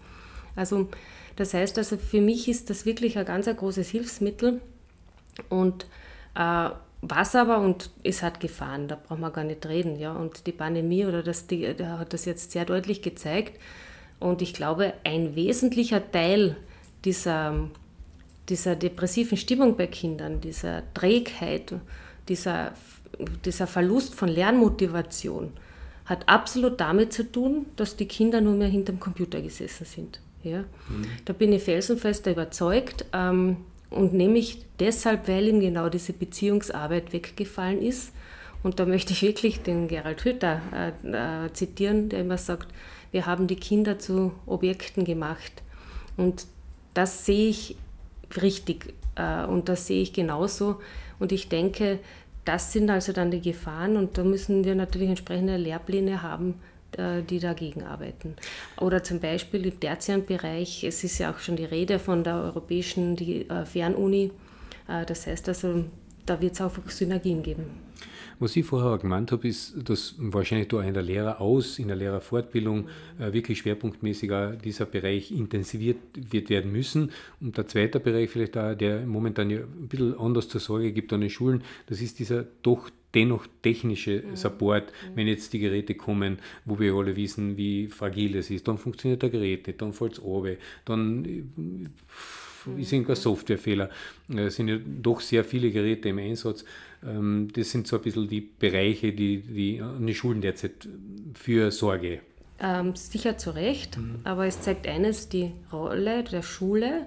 Also 0.58 0.90
das 1.38 1.54
heißt 1.54 1.78
also, 1.78 1.98
für 1.98 2.20
mich 2.20 2.50
ist 2.50 2.70
das 2.70 2.86
wirklich 2.86 3.18
ein 3.18 3.26
ganz 3.26 3.48
ein 3.48 3.56
großes 3.56 3.90
Hilfsmittel 3.90 4.60
und 5.50 5.86
äh, 6.36 6.70
was 7.10 7.36
aber, 7.36 7.60
und 7.60 7.90
es 8.04 8.24
hat 8.24 8.40
Gefahren, 8.40 8.88
da 8.88 8.96
brauchen 8.96 9.22
wir 9.22 9.32
gar 9.32 9.44
nicht 9.44 9.66
reden, 9.66 9.98
ja, 9.98 10.14
und 10.14 10.48
die 10.48 10.52
Pandemie 10.52 11.06
oder 11.06 11.24
das, 11.24 11.48
die, 11.48 11.68
hat 11.68 12.14
das 12.14 12.26
jetzt 12.26 12.52
sehr 12.52 12.66
deutlich 12.66 13.02
gezeigt. 13.02 13.60
Und 14.20 14.42
ich 14.42 14.54
glaube, 14.54 14.94
ein 15.04 15.36
wesentlicher 15.36 16.12
Teil 16.12 16.58
dieser, 17.06 17.70
dieser 18.50 18.76
depressiven 18.76 19.38
Stimmung 19.38 19.78
bei 19.78 19.88
Kindern, 19.88 20.42
dieser 20.42 20.84
Trägheit, 20.94 21.74
dieser, 22.28 22.74
dieser 23.46 23.68
Verlust 23.68 24.16
von 24.16 24.30
Lernmotivation, 24.30 25.52
hat 26.06 26.28
absolut 26.28 26.80
damit 26.80 27.13
zu 27.13 27.30
tun, 27.30 27.65
dass 27.76 27.96
die 27.96 28.08
Kinder 28.08 28.41
nur 28.41 28.56
mehr 28.56 28.70
hinterm 28.70 29.00
Computer 29.00 29.41
gesessen 29.41 29.86
sind. 29.86 30.20
Ja? 30.43 30.60
Mhm. 30.60 31.06
Da 31.26 31.34
bin 31.34 31.52
ich 31.52 31.63
felsenfest 31.63 32.26
überzeugt. 32.28 33.06
Ähm, 33.13 33.58
und 33.89 34.13
nämlich 34.13 34.65
deshalb, 34.80 35.28
weil 35.28 35.47
ihm 35.47 35.60
genau 35.60 35.89
diese 35.89 36.13
Beziehungsarbeit 36.13 37.13
weggefallen 37.13 37.82
ist. 37.82 38.12
Und 38.63 38.80
da 38.80 38.86
möchte 38.86 39.13
ich 39.13 39.21
wirklich 39.21 39.62
den 39.62 39.88
Gerald 39.88 40.26
Hütter 40.26 40.62
äh, 40.73 41.45
äh, 41.45 41.54
zitieren, 41.54 42.10
der 42.10 42.21
immer 42.21 42.38
sagt, 42.38 42.67
wir 43.12 43.26
haben 43.26 43.47
die 43.47 43.56
Kinder 43.56 44.00
zu 44.00 44.34
Objekten 44.45 45.06
gemacht. 45.06 45.63
Und 46.17 46.47
das 46.93 47.26
sehe 47.26 47.50
ich 47.50 47.78
richtig 48.41 48.93
äh, 49.15 49.45
und 49.45 49.69
das 49.69 49.88
sehe 49.88 50.02
ich 50.02 50.13
genauso. 50.13 50.82
Und 51.19 51.32
ich 51.32 51.50
denke, 51.50 52.00
das 52.45 52.73
sind 52.73 52.89
also 52.89 53.13
dann 53.13 53.32
die 53.32 53.41
Gefahren 53.41 53.97
und 53.97 54.17
da 54.17 54.23
müssen 54.23 54.63
wir 54.63 54.76
natürlich 54.76 55.10
entsprechende 55.10 55.58
Lehrpläne 55.58 56.21
haben, 56.21 56.56
die 57.30 57.39
dagegen 57.39 57.84
arbeiten. 57.84 58.36
Oder 58.80 59.04
zum 59.04 59.19
Beispiel 59.19 59.65
im 59.65 59.80
tertiären 59.80 60.26
Bereich, 60.26 60.84
es 60.84 61.04
ist 61.04 61.19
ja 61.19 61.32
auch 61.32 61.39
schon 61.39 61.56
die 61.56 61.65
Rede 61.65 62.00
von 62.00 62.23
der 62.23 62.36
europäischen 62.36 63.15
die, 63.15 63.50
äh, 63.50 63.65
Fernuni. 63.65 64.32
Äh, 64.88 65.06
das 65.06 65.28
heißt 65.28 65.50
also, 65.50 65.86
da 66.26 66.41
wird 66.41 66.54
es 66.54 66.62
auch 66.62 66.73
Synergien 66.88 67.43
geben. 67.43 67.65
Was 68.39 68.56
ich 68.56 68.65
vorher 68.65 69.00
gemeint 69.00 69.32
habe, 69.32 69.47
ist, 69.47 69.76
dass 69.89 70.13
wahrscheinlich 70.19 70.67
da 70.67 70.84
in 70.84 70.93
der 70.93 71.02
Lehrer 71.02 71.41
aus, 71.41 71.80
in 71.80 71.88
der 71.88 71.97
Lehrerfortbildung 71.97 72.88
äh, 73.19 73.34
wirklich 73.34 73.58
schwerpunktmäßiger 73.60 74.52
dieser 74.52 74.86
Bereich 74.86 75.32
intensiviert 75.32 75.97
wird 76.13 76.52
werden 76.52 76.71
müssen. 76.71 77.12
Und 77.41 77.58
der 77.58 77.65
zweite 77.65 78.00
Bereich 78.00 78.30
vielleicht 78.30 78.56
auch, 78.56 78.76
der 78.76 79.08
momentan 79.08 79.50
ja 79.50 79.62
ein 79.62 79.88
bisschen 79.88 80.19
anders 80.19 80.50
zur 80.50 80.62
Sorge 80.62 80.91
gibt 80.91 81.12
an 81.13 81.21
den 81.21 81.32
Schulen, 81.32 81.63
das 81.88 82.00
ist 82.00 82.19
dieser 82.19 82.45
doch 82.62 82.91
dennoch 83.13 83.48
technische 83.62 84.24
mhm. 84.24 84.36
Support, 84.36 84.86
mhm. 84.86 85.15
wenn 85.15 85.28
jetzt 85.28 85.54
die 85.54 85.60
Geräte 85.60 85.96
kommen, 85.96 86.39
wo 86.65 86.80
wir 86.80 86.93
alle 86.93 87.15
wissen, 87.15 87.58
wie 87.58 87.88
fragil 87.88 88.36
es 88.36 88.50
ist, 88.50 88.67
dann 88.67 88.78
funktioniert 88.78 89.22
der 89.22 89.30
Gerät 89.30 89.67
nicht, 89.67 89.82
dann 89.82 89.93
fällt 89.93 90.13
es 90.13 90.24
runter, 90.24 90.56
dann 90.86 91.26
äh, 91.26 92.82
ist 92.82 92.91
irgendein 92.91 93.15
Softwarefehler. 93.15 93.89
Es 94.36 94.56
sind 94.56 94.67
ja 94.67 94.78
doch 94.86 95.22
sehr 95.22 95.43
viele 95.43 95.72
Geräte 95.72 96.10
im 96.10 96.20
Einsatz. 96.20 96.65
Ähm, 97.06 97.48
das 97.54 97.72
sind 97.72 97.88
so 97.88 97.98
ein 97.98 98.02
bisschen 98.02 98.28
die 98.28 98.41
Bereiche, 98.41 99.13
die, 99.13 99.41
die 99.41 99.82
an 99.82 100.06
die 100.06 100.15
Schulen 100.15 100.41
derzeit 100.41 100.88
für 101.34 101.72
Sorge. 101.72 102.20
Ähm, 102.60 102.96
sicher 102.96 103.38
zu 103.38 103.52
Recht, 103.52 103.98
mhm. 103.98 104.20
aber 104.24 104.48
es 104.48 104.62
zeigt 104.62 104.88
eines, 104.88 105.30
die 105.30 105.52
Rolle 105.72 106.24
der 106.24 106.41
Schule 106.41 107.06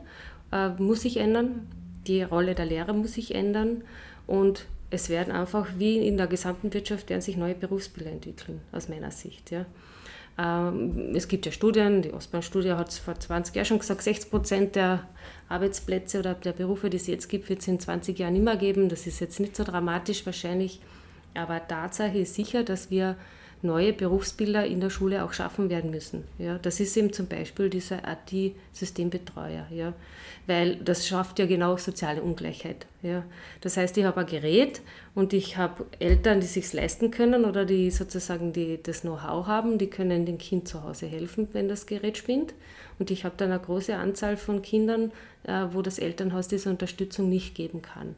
äh, 0.52 0.68
muss 0.70 1.02
sich 1.02 1.16
ändern, 1.16 1.66
die 2.06 2.22
Rolle 2.22 2.54
der 2.54 2.66
Lehrer 2.66 2.92
muss 2.92 3.14
sich 3.14 3.34
ändern 3.34 3.82
und 4.26 4.66
es 4.90 5.08
werden 5.08 5.32
einfach, 5.32 5.66
wie 5.78 6.06
in 6.06 6.16
der 6.16 6.26
gesamten 6.26 6.72
Wirtschaft, 6.74 7.08
werden 7.10 7.20
sich 7.20 7.36
neue 7.36 7.54
Berufsbilder 7.54 8.10
entwickeln, 8.10 8.60
aus 8.72 8.88
meiner 8.88 9.10
Sicht. 9.10 9.50
Ja. 9.50 9.66
Ähm, 10.38 11.14
es 11.14 11.28
gibt 11.28 11.46
ja 11.46 11.52
Studien, 11.52 12.02
die 12.02 12.12
Ostbahn-Studie 12.12 12.72
hat 12.72 12.88
es 12.88 12.98
vor 12.98 13.18
20 13.18 13.54
Jahren 13.54 13.66
schon 13.66 13.78
gesagt, 13.78 14.02
60 14.02 14.30
Prozent 14.30 14.76
der 14.76 15.08
Arbeitsplätze 15.48 16.18
oder 16.18 16.34
der 16.34 16.52
Berufe, 16.52 16.90
die 16.90 16.96
es 16.96 17.06
jetzt 17.06 17.28
gibt, 17.28 17.48
wird 17.48 17.60
es 17.60 17.68
in 17.68 17.78
20 17.78 18.18
Jahren 18.18 18.36
immer 18.36 18.56
geben. 18.56 18.88
Das 18.88 19.06
ist 19.06 19.20
jetzt 19.20 19.40
nicht 19.40 19.56
so 19.56 19.64
dramatisch 19.64 20.26
wahrscheinlich, 20.26 20.80
aber 21.34 21.66
Tatsache 21.66 22.18
ist 22.18 22.34
sicher, 22.34 22.64
dass 22.64 22.90
wir 22.90 23.16
neue 23.62 23.92
Berufsbilder 23.92 24.64
in 24.64 24.80
der 24.80 24.90
Schule 24.90 25.24
auch 25.24 25.32
schaffen 25.32 25.68
werden 25.68 25.90
müssen. 25.90 26.24
Ja, 26.38 26.58
das 26.58 26.80
ist 26.80 26.96
eben 26.96 27.12
zum 27.12 27.26
Beispiel 27.26 27.68
dieser 27.68 28.06
AT-Systembetreuer, 28.08 29.66
ja, 29.70 29.92
weil 30.46 30.76
das 30.76 31.06
schafft 31.06 31.38
ja 31.38 31.46
genau 31.46 31.76
soziale 31.76 32.22
Ungleichheit. 32.22 32.86
Ja. 33.02 33.24
Das 33.60 33.76
heißt, 33.76 33.96
ich 33.98 34.04
habe 34.04 34.20
ein 34.20 34.26
Gerät 34.26 34.80
und 35.14 35.32
ich 35.32 35.56
habe 35.56 35.84
Eltern, 35.98 36.40
die 36.40 36.46
sich 36.46 36.72
leisten 36.72 37.10
können 37.10 37.44
oder 37.44 37.64
die 37.64 37.90
sozusagen 37.90 38.52
die, 38.52 38.82
das 38.82 39.02
Know-how 39.02 39.46
haben, 39.46 39.78
die 39.78 39.88
können 39.88 40.24
dem 40.24 40.38
Kind 40.38 40.66
zu 40.66 40.82
Hause 40.82 41.06
helfen, 41.06 41.48
wenn 41.52 41.68
das 41.68 41.86
Gerät 41.86 42.16
spinnt. 42.16 42.54
Und 42.98 43.10
ich 43.10 43.24
habe 43.24 43.34
dann 43.36 43.50
eine 43.50 43.60
große 43.60 43.96
Anzahl 43.96 44.36
von 44.36 44.62
Kindern, 44.62 45.12
äh, 45.44 45.66
wo 45.72 45.82
das 45.82 45.98
Elternhaus 45.98 46.48
diese 46.48 46.68
Unterstützung 46.68 47.28
nicht 47.28 47.54
geben 47.54 47.82
kann. 47.82 48.14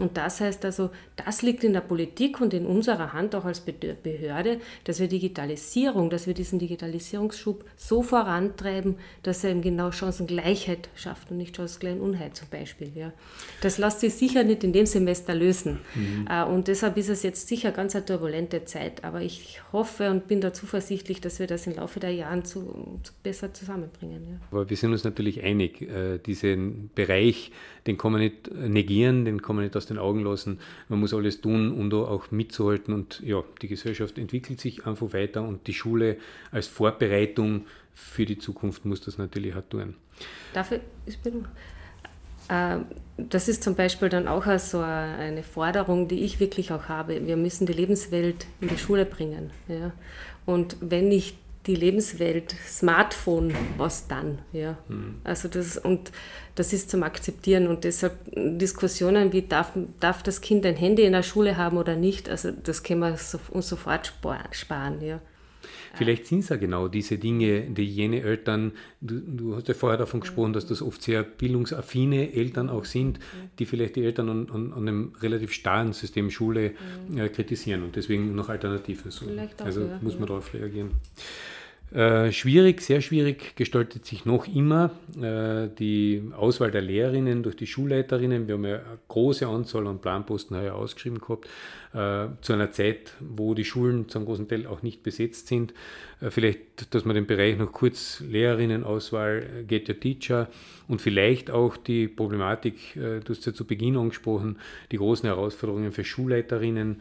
Und 0.00 0.16
das 0.16 0.40
heißt 0.40 0.64
also, 0.64 0.90
das 1.16 1.42
liegt 1.42 1.62
in 1.62 1.72
der 1.72 1.80
Politik 1.80 2.40
und 2.40 2.54
in 2.54 2.66
unserer 2.66 3.12
Hand 3.12 3.34
auch 3.34 3.44
als 3.44 3.60
Behörde, 3.60 4.58
dass 4.84 4.98
wir 4.98 5.08
Digitalisierung, 5.08 6.08
dass 6.08 6.26
wir 6.26 6.34
diesen 6.34 6.58
Digitalisierungsschub 6.58 7.64
so 7.76 8.02
vorantreiben, 8.02 8.96
dass 9.22 9.44
er 9.44 9.50
eben 9.50 9.62
genau 9.62 9.92
Chancengleichheit 9.92 10.88
schafft 10.94 11.30
und 11.30 11.36
nicht 11.36 11.56
Chancenunheit 11.56 12.36
zum 12.36 12.48
Beispiel. 12.48 12.90
Ja. 12.94 13.12
Das 13.60 13.78
lässt 13.78 14.00
sich 14.00 14.14
sicher 14.14 14.42
nicht 14.42 14.64
in 14.64 14.72
dem 14.72 14.86
Semester 14.86 15.34
lösen. 15.34 15.80
Mhm. 15.94 16.26
Äh, 16.30 16.44
und 16.44 16.68
deshalb 16.68 16.96
ist 16.96 17.08
es 17.08 17.22
jetzt 17.22 17.48
sicher 17.48 17.70
ganz 17.72 17.94
eine 17.94 18.04
turbulente 18.04 18.64
Zeit. 18.64 19.04
Aber 19.04 19.20
ich 19.20 19.60
hoffe 19.72 20.10
und 20.10 20.28
bin 20.28 20.40
da 20.40 20.52
zuversichtlich, 20.52 21.20
dass 21.20 21.38
wir 21.38 21.46
das 21.46 21.66
im 21.66 21.76
Laufe 21.76 22.00
der 22.00 22.12
Jahre 22.12 22.42
zu, 22.42 23.00
zu 23.02 23.12
besser 23.22 23.52
zusammenbringen. 23.52 24.26
Ja. 24.30 24.40
Aber 24.50 24.70
wir 24.70 24.76
sind 24.76 24.92
uns 24.92 25.04
natürlich 25.04 25.42
einig, 25.42 25.82
äh, 25.82 26.18
diesen 26.18 26.90
Bereich, 26.94 27.52
den 27.86 27.98
kann 27.98 28.12
man 28.12 28.20
nicht 28.20 28.50
negieren, 28.54 29.24
den 29.24 29.42
kann 29.42 29.56
man 29.56 29.64
nicht 29.64 29.76
aus 29.76 29.86
den 29.90 29.98
Augen 29.98 30.24
lassen. 30.24 30.60
Man 30.88 31.00
muss 31.00 31.12
alles 31.12 31.40
tun, 31.40 31.72
um 31.72 31.90
da 31.90 31.98
auch 31.98 32.30
mitzuhalten. 32.30 32.94
Und 32.94 33.20
ja, 33.20 33.42
die 33.60 33.68
Gesellschaft 33.68 34.18
entwickelt 34.18 34.60
sich 34.60 34.86
einfach 34.86 35.12
weiter 35.12 35.42
und 35.42 35.66
die 35.66 35.74
Schule 35.74 36.16
als 36.50 36.66
Vorbereitung 36.66 37.66
für 37.94 38.24
die 38.24 38.38
Zukunft 38.38 38.84
muss 38.84 39.00
das 39.00 39.18
natürlich 39.18 39.54
auch 39.54 39.62
tun. 39.68 39.94
Dafür 40.54 40.80
ist 41.06 41.18
Äh, 42.48 42.78
das 43.16 43.48
ist 43.48 43.62
zum 43.62 43.74
Beispiel 43.74 44.08
dann 44.08 44.26
auch 44.26 44.46
so 44.58 44.80
eine 44.80 45.42
Forderung, 45.42 46.08
die 46.08 46.24
ich 46.24 46.40
wirklich 46.40 46.72
auch 46.72 46.88
habe. 46.88 47.26
Wir 47.26 47.36
müssen 47.36 47.66
die 47.66 47.72
Lebenswelt 47.72 48.46
in 48.60 48.68
die 48.68 48.78
Schule 48.78 49.04
bringen. 49.04 49.50
Ja. 49.68 49.92
Und 50.46 50.76
wenn 50.80 51.08
nicht 51.08 51.36
die 51.66 51.74
Lebenswelt 51.74 52.54
Smartphone, 52.66 53.54
was 53.76 54.08
dann? 54.08 54.38
Ja. 54.52 54.78
Mhm. 54.88 55.20
Also 55.24 55.48
das, 55.48 55.76
und 55.76 56.10
das 56.54 56.72
ist 56.72 56.90
zum 56.90 57.02
Akzeptieren 57.02 57.66
und 57.66 57.84
deshalb 57.84 58.14
Diskussionen 58.34 59.32
wie 59.32 59.42
darf, 59.42 59.72
darf 60.00 60.22
das 60.22 60.40
Kind 60.40 60.64
ein 60.64 60.76
Handy 60.76 61.04
in 61.04 61.12
der 61.12 61.22
Schule 61.22 61.56
haben 61.56 61.76
oder 61.76 61.96
nicht, 61.96 62.28
also 62.28 62.50
das 62.50 62.82
können 62.82 63.00
wir 63.00 63.18
uns 63.50 63.68
sofort 63.68 64.14
sparen. 64.52 65.02
Ja. 65.02 65.20
Vielleicht 65.94 66.26
sind 66.26 66.40
es 66.40 66.48
ja 66.48 66.56
genau 66.56 66.88
diese 66.88 67.18
Dinge, 67.18 67.62
die 67.62 67.84
jene 67.84 68.22
Eltern, 68.22 68.72
du, 69.00 69.20
du, 69.20 69.56
hast 69.56 69.68
ja 69.68 69.74
vorher 69.74 69.98
davon 69.98 70.20
gesprochen, 70.20 70.52
dass 70.52 70.66
das 70.66 70.82
oft 70.82 71.02
sehr 71.02 71.22
bildungsaffine 71.22 72.32
Eltern 72.32 72.70
auch 72.70 72.84
sind, 72.84 73.18
die 73.58 73.66
vielleicht 73.66 73.96
die 73.96 74.04
Eltern 74.04 74.28
an, 74.28 74.50
an, 74.50 74.72
an 74.72 74.88
einem 74.88 75.12
relativ 75.20 75.52
starren 75.52 75.92
System 75.92 76.30
Schule 76.30 76.74
äh, 77.16 77.28
kritisieren 77.28 77.82
und 77.82 77.96
deswegen 77.96 78.34
noch 78.34 78.48
Alternativen 78.48 79.10
suchen. 79.10 79.38
Also 79.58 79.90
muss 80.00 80.18
man 80.18 80.28
darauf 80.28 80.54
reagieren. 80.54 80.92
Äh, 81.92 82.30
schwierig, 82.30 82.82
sehr 82.82 83.00
schwierig 83.00 83.56
gestaltet 83.56 84.06
sich 84.06 84.24
noch 84.24 84.46
immer 84.46 84.92
äh, 85.20 85.68
die 85.76 86.22
Auswahl 86.36 86.70
der 86.70 86.82
Lehrerinnen 86.82 87.42
durch 87.42 87.56
die 87.56 87.66
Schulleiterinnen. 87.66 88.46
Wir 88.46 88.54
haben 88.54 88.64
ja 88.64 88.76
eine 88.76 88.98
große 89.08 89.46
Anzahl 89.48 89.88
an 89.88 90.00
Planposten 90.00 90.56
heuer 90.56 90.76
ausgeschrieben 90.76 91.18
gehabt, 91.18 91.48
äh, 91.92 92.28
zu 92.42 92.52
einer 92.52 92.70
Zeit, 92.70 93.14
wo 93.18 93.54
die 93.54 93.64
Schulen 93.64 94.08
zum 94.08 94.24
großen 94.24 94.46
Teil 94.46 94.68
auch 94.68 94.82
nicht 94.82 95.02
besetzt 95.02 95.48
sind. 95.48 95.74
Äh, 96.20 96.30
vielleicht, 96.30 96.94
dass 96.94 97.04
man 97.04 97.16
den 97.16 97.26
Bereich 97.26 97.58
noch 97.58 97.72
kurz 97.72 98.20
Lehrerinnenauswahl, 98.20 99.42
äh, 99.60 99.64
Get 99.64 99.88
Your 99.88 99.98
Teacher 99.98 100.48
und 100.90 101.00
vielleicht 101.00 101.50
auch 101.50 101.76
die 101.76 102.08
Problematik, 102.08 102.94
du 102.94 103.22
hast 103.28 103.46
ja 103.46 103.54
zu 103.54 103.64
Beginn 103.64 103.96
angesprochen, 103.96 104.58
die 104.90 104.96
großen 104.96 105.26
Herausforderungen 105.26 105.92
für 105.92 106.04
Schulleiterinnen 106.04 107.00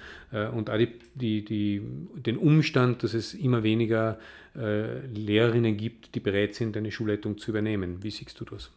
und 0.54 0.70
auch 0.70 0.78
die, 0.78 0.90
die, 1.16 1.44
die, 1.44 1.82
den 2.16 2.38
Umstand, 2.38 3.04
dass 3.04 3.14
es 3.14 3.34
immer 3.34 3.64
weniger 3.64 4.20
Lehrerinnen 4.54 5.76
gibt, 5.76 6.14
die 6.14 6.20
bereit 6.20 6.54
sind, 6.54 6.78
eine 6.78 6.92
Schulleitung 6.92 7.38
zu 7.38 7.52
übernehmen. 7.52 8.04
Wie 8.04 8.12
siehst 8.12 8.40
du 8.40 8.46
das? 8.46 8.72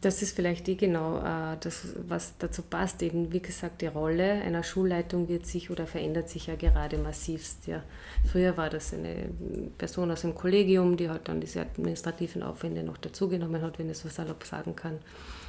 Das 0.00 0.22
ist 0.22 0.34
vielleicht 0.34 0.66
eh 0.66 0.76
genau 0.76 1.18
äh, 1.18 1.58
das, 1.60 1.88
was 2.08 2.38
dazu 2.38 2.62
passt. 2.62 3.02
Eben, 3.02 3.32
wie 3.32 3.40
gesagt, 3.40 3.82
die 3.82 3.86
Rolle 3.86 4.32
einer 4.32 4.62
Schulleitung 4.62 5.28
wird 5.28 5.44
sich 5.44 5.70
oder 5.70 5.86
verändert 5.86 6.30
sich 6.30 6.46
ja 6.46 6.54
gerade 6.54 6.96
massivst. 6.96 7.66
Ja. 7.66 7.82
Früher 8.30 8.56
war 8.56 8.70
das 8.70 8.94
eine 8.94 9.28
Person 9.76 10.10
aus 10.10 10.22
dem 10.22 10.34
Kollegium, 10.34 10.96
die 10.96 11.10
halt 11.10 11.28
dann 11.28 11.42
diese 11.42 11.60
administrativen 11.60 12.42
Aufwände 12.42 12.82
noch 12.82 12.96
dazugenommen 12.96 13.60
hat, 13.60 13.78
wenn 13.78 13.86
ich 13.86 13.92
es 13.92 14.00
so 14.00 14.08
salopp 14.08 14.44
sagen 14.44 14.74
kann. 14.74 14.98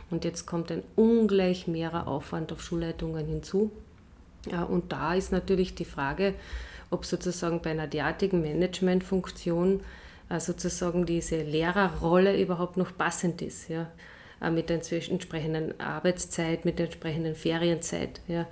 Und 0.09 0.25
jetzt 0.25 0.45
kommt 0.45 0.69
ein 0.69 0.83
ungleich 0.97 1.67
mehrer 1.67 2.09
Aufwand 2.09 2.51
auf 2.51 2.61
Schulleitungen 2.61 3.25
hinzu. 3.25 3.71
Ja, 4.51 4.63
und 4.63 4.91
da 4.91 5.13
ist 5.13 5.31
natürlich 5.31 5.75
die 5.75 5.85
Frage, 5.85 6.33
ob 6.89 7.05
sozusagen 7.05 7.61
bei 7.61 7.71
einer 7.71 7.87
derartigen 7.87 8.41
Managementfunktion 8.41 9.79
äh, 10.27 10.41
sozusagen 10.41 11.05
diese 11.05 11.41
Lehrerrolle 11.41 12.37
überhaupt 12.37 12.75
noch 12.75 12.97
passend 12.97 13.41
ist. 13.41 13.69
Ja 13.69 13.87
mit 14.49 14.69
der 14.69 14.81
entsprechenden 14.91 15.79
Arbeitszeit, 15.79 16.65
mit 16.65 16.79
der 16.79 16.85
entsprechenden 16.85 17.35
Ferienzeit. 17.35 18.21
Ja. 18.27 18.47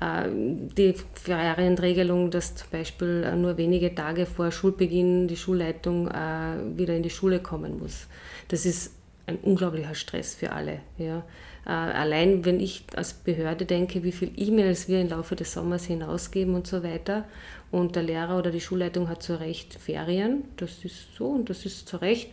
Äh, 0.00 0.28
die 0.30 0.94
Ferienregelung, 1.14 2.30
dass 2.30 2.54
zum 2.54 2.70
Beispiel 2.70 3.24
äh, 3.24 3.36
nur 3.36 3.56
wenige 3.56 3.94
Tage 3.94 4.26
vor 4.26 4.50
Schulbeginn 4.50 5.28
die 5.28 5.36
Schulleitung 5.36 6.06
wieder 6.06 6.94
in 6.94 7.02
die 7.02 7.10
Schule 7.10 7.40
kommen 7.40 7.78
muss. 7.78 8.06
Das 8.48 8.64
ist 8.64 8.94
ein 9.26 9.36
unglaublicher 9.38 9.94
Stress 9.94 10.34
für 10.34 10.52
alle. 10.52 10.80
Ja. 10.98 11.24
Allein 11.64 12.44
wenn 12.44 12.60
ich 12.60 12.84
als 12.94 13.12
Behörde 13.12 13.64
denke, 13.64 14.04
wie 14.04 14.12
viele 14.12 14.30
E-Mails 14.36 14.86
wir 14.86 15.00
im 15.00 15.08
Laufe 15.08 15.34
des 15.34 15.52
Sommers 15.52 15.84
hinausgeben 15.84 16.54
und 16.54 16.68
so 16.68 16.84
weiter. 16.84 17.24
Und 17.72 17.96
der 17.96 18.04
Lehrer 18.04 18.38
oder 18.38 18.52
die 18.52 18.60
Schulleitung 18.60 19.08
hat 19.08 19.24
zu 19.24 19.40
Recht 19.40 19.74
Ferien, 19.74 20.44
das 20.56 20.84
ist 20.84 21.16
so 21.16 21.26
und 21.26 21.50
das 21.50 21.66
ist 21.66 21.88
zu 21.88 21.96
Recht. 21.96 22.30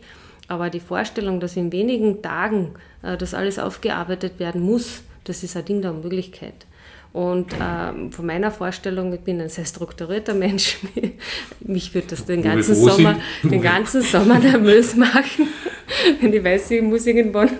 Aber 0.48 0.70
die 0.70 0.80
Vorstellung, 0.80 1.40
dass 1.40 1.56
in 1.56 1.72
wenigen 1.72 2.22
Tagen 2.22 2.74
äh, 3.02 3.16
das 3.16 3.34
alles 3.34 3.58
aufgearbeitet 3.58 4.38
werden 4.38 4.60
muss, 4.60 5.02
das 5.24 5.42
ist 5.42 5.56
ein 5.56 5.64
Ding 5.64 5.82
der 5.82 5.92
Unmöglichkeit. 5.92 6.66
Und 7.12 7.52
äh, 7.52 8.10
von 8.10 8.26
meiner 8.26 8.50
Vorstellung, 8.50 9.12
ich 9.12 9.20
bin 9.20 9.40
ein 9.40 9.48
sehr 9.48 9.64
strukturierter 9.64 10.34
Mensch, 10.34 10.78
mich 11.60 11.94
würde 11.94 12.08
das 12.08 12.24
den 12.24 12.42
ganzen 12.42 12.74
Sommer, 12.74 13.16
den 13.44 13.62
ganzen 13.62 14.02
Sommer 14.02 14.40
nervös 14.40 14.96
machen, 14.96 15.48
wenn 16.20 16.32
ich 16.32 16.42
weiß, 16.42 16.72
ich 16.72 16.82
muss 16.82 17.06
irgendwann 17.06 17.50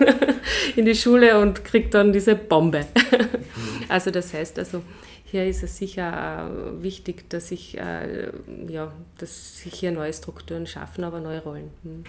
in 0.75 0.85
die 0.85 0.93
Schule 0.93 1.39
und 1.39 1.63
kriege 1.63 1.87
dann 1.89 2.11
diese 2.11 2.35
Bombe. 2.35 2.85
Also 3.87 4.11
das 4.11 4.33
heißt 4.33 4.59
also, 4.59 4.81
hier 5.23 5.45
ist 5.47 5.63
es 5.63 5.77
sicher 5.77 6.49
äh, 6.49 6.83
wichtig, 6.83 7.29
dass 7.29 7.51
ich, 7.51 7.77
äh, 7.77 8.29
ja, 8.67 8.91
dass 9.17 9.59
sich 9.59 9.73
hier 9.73 9.91
neue 9.91 10.11
Strukturen 10.11 10.67
schaffen, 10.67 11.03
aber 11.03 11.19
neue 11.19 11.41
Rollen. 11.41 11.69
Hm. 11.83 12.03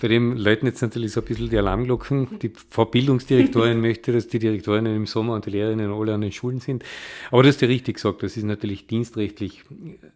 Bei 0.00 0.08
dem 0.08 0.36
läuten 0.36 0.66
jetzt 0.66 0.82
natürlich 0.82 1.12
so 1.12 1.20
ein 1.20 1.26
bisschen 1.26 1.48
die 1.48 1.56
Alarmglocken. 1.56 2.38
Die 2.40 2.52
Frau 2.70 2.84
Bildungsdirektorin 2.84 3.80
möchte, 3.82 4.12
dass 4.12 4.26
die 4.26 4.38
Direktorinnen 4.38 4.94
im 4.94 5.06
Sommer 5.06 5.34
und 5.34 5.46
die 5.46 5.50
Lehrerinnen 5.50 5.92
alle 5.92 6.14
an 6.14 6.20
den 6.20 6.32
Schulen 6.32 6.60
sind. 6.60 6.84
Aber 7.30 7.42
das 7.42 7.56
ist 7.56 7.62
ja 7.62 7.68
richtig 7.68 7.96
gesagt, 7.96 8.22
das 8.22 8.36
ist 8.36 8.44
natürlich 8.44 8.86
dienstrechtlich 8.86 9.62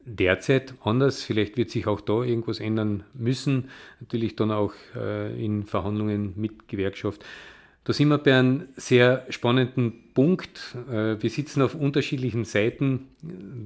derzeit 0.04 0.74
anders. 0.82 1.22
Vielleicht 1.22 1.56
wird 1.56 1.70
sich 1.70 1.86
auch 1.86 2.00
da 2.00 2.22
irgendwas 2.22 2.60
ändern 2.60 3.04
müssen. 3.14 3.70
Natürlich 4.00 4.36
dann 4.36 4.50
auch 4.50 4.72
äh, 4.96 5.44
in 5.44 5.64
Verhandlungen 5.64 6.32
mit 6.36 6.68
Gewerkschaft. 6.68 7.24
Da 7.88 7.94
sind 7.94 8.08
wir 8.08 8.18
bei 8.18 8.38
einem 8.38 8.68
sehr 8.76 9.24
spannenden 9.30 10.12
Punkt. 10.12 10.76
Äh, 10.90 11.22
wir 11.22 11.30
sitzen 11.30 11.62
auf 11.62 11.74
unterschiedlichen 11.74 12.44
Seiten. 12.44 13.08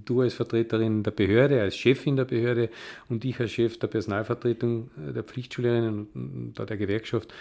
Du 0.05 0.21
als 0.21 0.35
Vertreterin 0.35 1.03
der 1.03 1.11
Behörde, 1.11 1.61
als 1.61 1.77
Chefin 1.77 2.15
der 2.15 2.25
Behörde 2.25 2.71
und 3.09 3.25
ich 3.25 3.41
als 3.41 3.51
Chef 3.51 3.81
der 3.81 3.89
Personalvertretung 3.89 4.91
äh, 4.97 5.13
der 5.13 5.25
Pflichtschulerinnen 5.25 6.07
und 6.15 6.55
der 6.57 6.77
Gewerkschaft. 6.77 7.35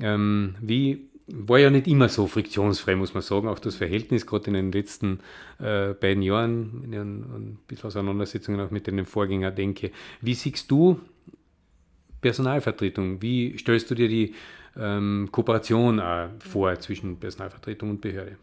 Ähm, 0.00 0.54
wie 0.60 1.08
war 1.26 1.58
ja 1.58 1.70
nicht 1.70 1.88
immer 1.88 2.08
so 2.08 2.28
friktionsfrei, 2.28 2.94
muss 2.94 3.14
man 3.14 3.24
sagen. 3.24 3.48
Auch 3.48 3.58
das 3.58 3.74
Verhältnis, 3.74 4.24
gerade 4.24 4.46
in 4.46 4.54
den 4.54 4.70
letzten 4.70 5.18
äh, 5.58 5.92
beiden 5.92 6.22
Jahren, 6.22 6.84
in 6.84 6.94
ein 6.94 7.58
bisschen 7.66 7.88
Auseinandersetzungen 7.88 8.60
auch 8.60 8.70
mit 8.70 8.86
den 8.86 9.06
Vorgängern 9.06 9.56
denke. 9.56 9.90
Wie 10.20 10.34
siehst 10.34 10.70
du 10.70 11.00
Personalvertretung? 12.20 13.20
Wie 13.20 13.58
stellst 13.58 13.90
du 13.90 13.96
dir 13.96 14.06
die 14.06 14.34
ähm, 14.78 15.28
Kooperation 15.30 16.00
auch 16.00 16.28
vor 16.38 16.78
zwischen 16.78 17.18
Personalvertretung 17.18 17.90
und 17.90 18.00
Behörde? 18.00 18.36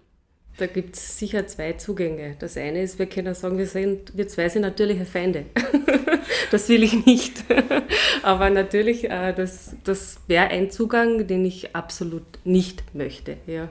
Da 0.57 0.67
gibt 0.67 0.97
es 0.97 1.17
sicher 1.17 1.47
zwei 1.47 1.73
Zugänge. 1.73 2.35
Das 2.37 2.57
eine 2.57 2.81
ist, 2.81 2.99
wir 2.99 3.05
können 3.05 3.33
sagen, 3.33 3.57
wir, 3.57 3.65
sind, 3.65 4.15
wir 4.17 4.27
zwei 4.27 4.49
sind 4.49 4.63
natürliche 4.63 5.05
Feinde. 5.05 5.45
das 6.51 6.67
will 6.67 6.83
ich 6.83 7.05
nicht. 7.05 7.45
Aber 8.23 8.49
natürlich, 8.49 9.09
äh, 9.09 9.33
das, 9.33 9.75
das 9.85 10.19
wäre 10.27 10.47
ein 10.49 10.69
Zugang, 10.69 11.27
den 11.27 11.45
ich 11.45 11.75
absolut 11.75 12.25
nicht 12.43 12.83
möchte. 12.93 13.37
Ja. 13.47 13.69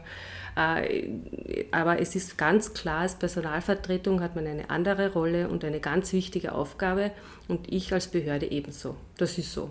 Äh, 0.57 1.05
aber 1.71 2.01
es 2.01 2.17
ist 2.17 2.37
ganz 2.37 2.75
klar, 2.75 3.03
als 3.03 3.15
Personalvertretung 3.15 4.21
hat 4.21 4.35
man 4.35 4.47
eine 4.47 4.71
andere 4.71 5.13
Rolle 5.13 5.49
und 5.49 5.65
eine 5.65 5.79
ganz 5.79 6.13
wichtige 6.13 6.53
Aufgabe 6.53 7.13
und 7.47 7.73
ich 7.73 7.93
als 7.93 8.09
Behörde 8.09 8.51
ebenso. 8.51 8.97
Das 9.19 9.39
ist 9.39 9.53
so. 9.53 9.71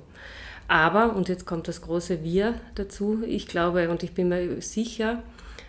Aber, 0.67 1.15
und 1.15 1.29
jetzt 1.29 1.45
kommt 1.45 1.67
das 1.67 1.81
große 1.81 2.23
Wir 2.23 2.55
dazu, 2.75 3.23
ich 3.25 3.47
glaube 3.47 3.89
und 3.89 4.03
ich 4.03 4.13
bin 4.13 4.29
mir 4.29 4.61
sicher, 4.61 5.23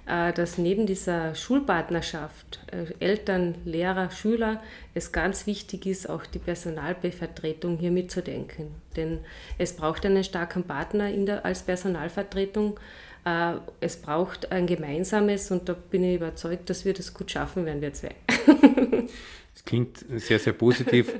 äh, 0.06 0.32
dass 0.32 0.58
neben 0.58 0.86
dieser 0.86 1.34
Schulpartnerschaft 1.34 2.60
äh, 2.72 2.86
Eltern, 2.98 3.54
Lehrer, 3.64 4.10
Schüler 4.10 4.60
es 4.94 5.12
ganz 5.12 5.46
wichtig 5.46 5.86
ist, 5.86 6.08
auch 6.08 6.24
die 6.26 6.38
Personalvertretung 6.38 7.76
hier 7.76 7.90
mitzudenken. 7.90 8.68
Denn 8.96 9.20
es 9.58 9.74
braucht 9.74 10.04
einen 10.06 10.24
starken 10.24 10.64
Partner 10.64 11.10
der, 11.12 11.44
als 11.44 11.62
Personalvertretung. 11.62 12.80
Äh, 13.28 13.58
es 13.80 13.96
braucht 13.96 14.52
ein 14.52 14.66
gemeinsames 14.66 15.50
und 15.50 15.68
da 15.68 15.74
bin 15.74 16.02
ich 16.02 16.16
überzeugt, 16.16 16.70
dass 16.70 16.84
wir 16.84 16.94
das 16.94 17.12
gut 17.12 17.30
schaffen 17.30 17.66
werden, 17.66 17.80
wir 17.80 17.92
zwei. 17.92 18.14
Das 19.54 19.64
klingt 19.64 20.04
sehr, 20.08 20.38
sehr 20.38 20.52
positiv. 20.52 21.12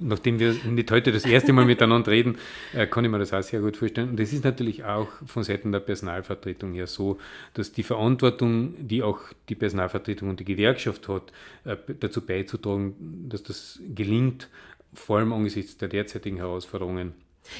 Nachdem 0.00 0.40
wir 0.40 0.52
nicht 0.64 0.90
heute 0.90 1.12
das 1.12 1.24
erste 1.24 1.52
Mal 1.52 1.64
miteinander 1.64 2.10
reden, 2.10 2.36
äh, 2.74 2.88
kann 2.88 3.04
ich 3.04 3.10
mir 3.10 3.20
das 3.20 3.32
auch 3.32 3.40
sehr 3.40 3.60
gut 3.60 3.76
vorstellen. 3.76 4.10
Und 4.10 4.18
es 4.18 4.32
ist 4.32 4.42
natürlich 4.42 4.82
auch 4.82 5.06
von 5.26 5.44
Seiten 5.44 5.70
der 5.70 5.78
Personalvertretung 5.78 6.72
her 6.72 6.88
so, 6.88 7.18
dass 7.54 7.70
die 7.70 7.84
Verantwortung, 7.84 8.74
die 8.80 9.04
auch 9.04 9.20
die 9.48 9.54
Personalvertretung 9.54 10.30
und 10.30 10.40
die 10.40 10.44
Gewerkschaft 10.44 11.06
hat, 11.06 11.32
äh, 11.64 11.76
dazu 12.00 12.26
beizutragen, 12.26 13.28
dass 13.28 13.44
das 13.44 13.78
gelingt, 13.94 14.48
vor 14.92 15.18
allem 15.18 15.32
angesichts 15.32 15.76
der 15.76 15.86
derzeitigen 15.86 16.38
Herausforderungen. 16.38 17.14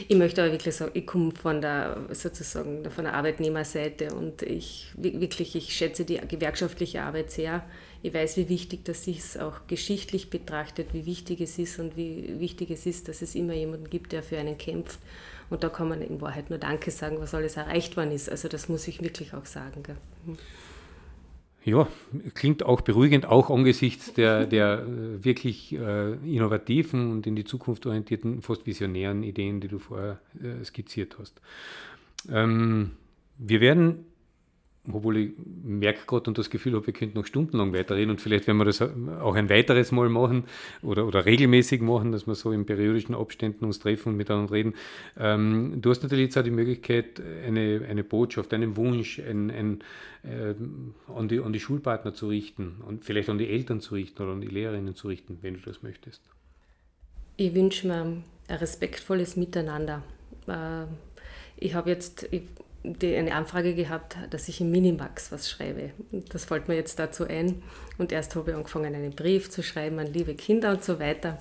Ich 0.09 0.17
möchte 0.17 0.43
aber 0.43 0.53
wirklich 0.53 0.75
sagen, 0.75 0.93
ich 0.95 1.07
komme 1.07 1.33
von 1.33 1.61
der 1.61 2.07
sozusagen 2.11 2.89
von 2.91 3.05
der 3.05 3.15
Arbeitnehmerseite 3.15 4.15
und 4.15 4.43
ich 4.43 4.93
wirklich, 4.97 5.55
ich 5.55 5.75
schätze 5.75 6.05
die 6.05 6.17
gewerkschaftliche 6.17 7.03
Arbeit 7.03 7.31
sehr 7.31 7.65
Ich 8.03 8.15
weiß, 8.15 8.37
wie 8.37 8.49
wichtig 8.49 8.85
das 8.85 9.07
ist, 9.07 9.39
auch 9.39 9.67
geschichtlich 9.67 10.31
betrachtet, 10.31 10.89
wie 10.93 11.05
wichtig 11.05 11.41
es 11.41 11.59
ist 11.59 11.79
und 11.79 11.97
wie 11.97 12.41
wichtig 12.41 12.71
es 12.71 12.87
ist, 12.87 13.09
dass 13.09 13.23
es 13.23 13.35
immer 13.35 13.55
jemanden 13.55 13.91
gibt, 13.91 14.13
der 14.13 14.23
für 14.23 14.39
einen 14.39 14.57
kämpft. 14.57 14.99
Und 15.51 15.63
da 15.63 15.69
kann 15.69 15.89
man 15.89 16.01
in 16.01 16.21
Wahrheit 16.21 16.49
nur 16.49 16.59
Danke 16.59 16.91
sagen, 16.91 17.21
was 17.21 17.35
alles 17.35 17.57
erreicht 17.57 17.97
worden 17.97 18.13
ist. 18.13 18.31
Also 18.31 18.49
das 18.49 18.69
muss 18.69 18.89
ich 18.89 19.03
wirklich 19.03 19.35
auch 19.35 19.47
sagen. 19.47 19.83
Gell. 19.83 19.97
Ja, 21.65 21.87
klingt 22.35 22.65
auch 22.65 22.81
beruhigend, 22.81 23.27
auch 23.27 23.49
angesichts 23.49 24.13
der, 24.15 24.47
der 24.47 24.81
äh, 24.83 25.25
wirklich 25.25 25.73
äh, 25.73 26.15
innovativen 26.15 27.13
und 27.13 27.27
in 27.27 27.37
die 27.37 27.45
Zukunft 27.45 27.87
orientierten, 27.87 28.43
fast 28.43 28.67
visionären 28.67 29.23
Ideen, 29.23 29.61
die 29.61 29.69
du 29.69 29.79
vorher 29.79 30.19
äh, 30.43 30.65
skizziert 30.65 31.17
hast. 31.21 31.41
Ähm, 32.29 32.93
wir 33.39 33.61
werden 33.61 34.07
obwohl 34.91 35.17
ich 35.17 35.33
merke 35.63 36.01
gerade 36.07 36.29
und 36.29 36.39
das 36.39 36.51
Gefühl 36.51 36.75
habe, 36.75 36.87
wir 36.87 36.93
könnten 36.93 37.17
noch 37.17 37.27
stundenlang 37.27 37.73
weiterreden 37.73 38.11
und 38.11 38.21
vielleicht 38.21 38.49
werden 38.49 38.59
wir 38.59 38.65
das 38.65 38.83
auch 38.83 39.37
ein 39.37 39.49
weiteres 39.49 39.93
Mal 39.93 40.09
machen 40.09 40.45
oder, 40.83 41.07
oder 41.07 41.25
regelmäßig 41.25 41.81
machen, 41.83 42.11
dass 42.11 42.27
wir 42.27 42.35
so 42.35 42.51
in 42.51 42.67
periodischen 42.67 43.15
Abständen 43.15 43.65
uns 43.65 43.79
treffen 43.79 44.11
und 44.11 44.17
miteinander 44.17 44.53
reden. 44.53 44.75
Ähm, 45.17 45.81
du 45.81 45.91
hast 45.91 46.03
natürlich 46.03 46.25
jetzt 46.25 46.39
auch 46.39 46.43
die 46.43 46.51
Möglichkeit, 46.51 47.23
eine, 47.47 47.87
eine 47.89 48.03
Botschaft, 48.03 48.53
einen 48.55 48.77
Wunsch 48.77 49.21
ein, 49.21 49.51
ein, 49.53 49.85
äh, 50.25 50.55
an, 51.15 51.29
die, 51.29 51.39
an 51.39 51.53
die 51.53 51.61
Schulpartner 51.61 52.13
zu 52.13 52.29
richten 52.29 52.83
und 52.85 53.05
vielleicht 53.05 53.29
an 53.29 53.39
die 53.39 53.49
Eltern 53.49 53.81
zu 53.81 53.95
richten 53.95 54.21
oder 54.21 54.33
an 54.33 54.41
die 54.41 54.49
Lehrerinnen 54.49 54.97
zu 54.97 55.07
richten, 55.07 55.39
wenn 55.43 55.55
du 55.55 55.61
das 55.61 55.85
möchtest. 55.85 56.23
Ich 57.37 57.55
wünsche 57.55 57.87
mir 57.87 58.03
ein 58.03 58.25
respektvolles 58.49 59.37
Miteinander. 59.37 60.03
Äh, 60.49 60.87
ich 61.57 61.75
habe 61.75 61.91
jetzt, 61.91 62.27
ich 62.33 62.43
die, 62.85 63.15
eine 63.15 63.35
Anfrage 63.35 63.75
gehabt, 63.75 64.17
dass 64.31 64.49
ich 64.49 64.61
im 64.61 64.71
Minimax 64.71 65.31
was 65.31 65.49
schreibe. 65.49 65.91
Das 66.31 66.45
fällt 66.45 66.69
mir 66.69 66.75
jetzt 66.75 66.99
dazu 66.99 67.27
ein. 67.27 67.63
Und 67.99 68.11
erst 68.11 68.35
habe 68.35 68.51
ich 68.51 68.57
angefangen, 68.57 68.95
einen 68.95 69.13
Brief 69.13 69.51
zu 69.51 69.63
schreiben 69.63 69.99
an 69.99 70.13
liebe 70.13 70.35
Kinder 70.35 70.71
und 70.71 70.83
so 70.83 70.99
weiter. 70.99 71.39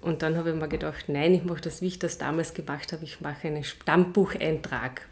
Und 0.00 0.22
dann 0.22 0.36
habe 0.36 0.50
ich 0.50 0.56
mir 0.56 0.68
gedacht, 0.68 1.08
nein, 1.08 1.34
ich 1.34 1.44
mache 1.44 1.62
das, 1.62 1.82
wie 1.82 1.88
ich 1.88 1.98
das 1.98 2.18
damals 2.18 2.54
gemacht 2.54 2.92
habe, 2.92 3.04
ich 3.04 3.20
mache 3.20 3.48
einen 3.48 3.64
Stammbucheintrag. 3.64 5.02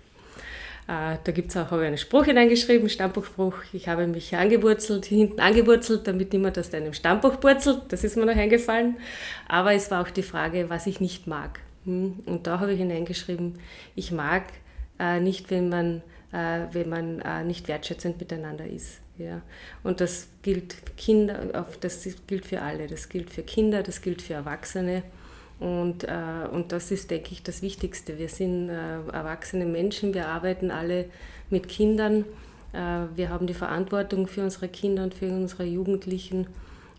Äh, 0.88 1.16
da 1.22 1.32
gibt 1.32 1.50
es 1.50 1.56
auch, 1.56 1.70
habe 1.70 1.82
ich 1.82 1.88
einen 1.88 1.98
Spruch 1.98 2.26
hineingeschrieben, 2.26 2.88
Stammbuchspruch. 2.88 3.54
Ich 3.72 3.88
habe 3.88 4.06
mich 4.06 4.36
angewurzelt, 4.36 5.06
hinten 5.06 5.40
angewurzelt, 5.40 6.06
damit 6.06 6.32
niemand 6.32 6.58
aus 6.58 6.70
deinem 6.70 6.92
Stammbuch 6.92 7.40
purzelt. 7.40 7.82
Das 7.88 8.04
ist 8.04 8.16
mir 8.16 8.26
noch 8.26 8.36
eingefallen. 8.36 8.96
Aber 9.48 9.72
es 9.72 9.90
war 9.90 10.02
auch 10.02 10.10
die 10.10 10.22
Frage, 10.22 10.70
was 10.70 10.86
ich 10.86 11.00
nicht 11.00 11.26
mag. 11.26 11.60
Hm? 11.84 12.20
Und 12.26 12.46
da 12.46 12.60
habe 12.60 12.72
ich 12.72 12.78
hineingeschrieben, 12.78 13.58
ich 13.94 14.12
mag 14.12 14.44
nicht, 15.20 15.50
wenn 15.50 15.68
man, 15.68 16.02
äh, 16.32 16.66
wenn 16.72 16.88
man 16.88 17.20
äh, 17.20 17.44
nicht 17.44 17.68
wertschätzend 17.68 18.18
miteinander 18.18 18.66
ist. 18.66 19.00
Ja. 19.18 19.42
Und 19.82 20.00
das 20.00 20.28
gilt, 20.42 20.96
Kinder, 20.96 21.66
das 21.80 22.08
gilt 22.26 22.46
für 22.46 22.62
alle. 22.62 22.86
Das 22.86 23.08
gilt 23.08 23.30
für 23.30 23.42
Kinder, 23.42 23.82
das 23.82 24.00
gilt 24.00 24.22
für 24.22 24.34
Erwachsene. 24.34 25.02
Und, 25.60 26.04
äh, 26.04 26.48
und 26.50 26.72
das 26.72 26.90
ist, 26.90 27.10
denke 27.10 27.30
ich, 27.32 27.42
das 27.42 27.62
Wichtigste. 27.62 28.18
Wir 28.18 28.28
sind 28.28 28.68
äh, 28.68 28.72
erwachsene 29.12 29.64
Menschen, 29.64 30.12
wir 30.12 30.28
arbeiten 30.28 30.70
alle 30.70 31.06
mit 31.50 31.68
Kindern. 31.68 32.24
Äh, 32.72 33.04
wir 33.14 33.28
haben 33.28 33.46
die 33.46 33.54
Verantwortung 33.54 34.26
für 34.26 34.42
unsere 34.42 34.68
Kinder 34.68 35.04
und 35.04 35.14
für 35.14 35.26
unsere 35.26 35.64
Jugendlichen. 35.64 36.48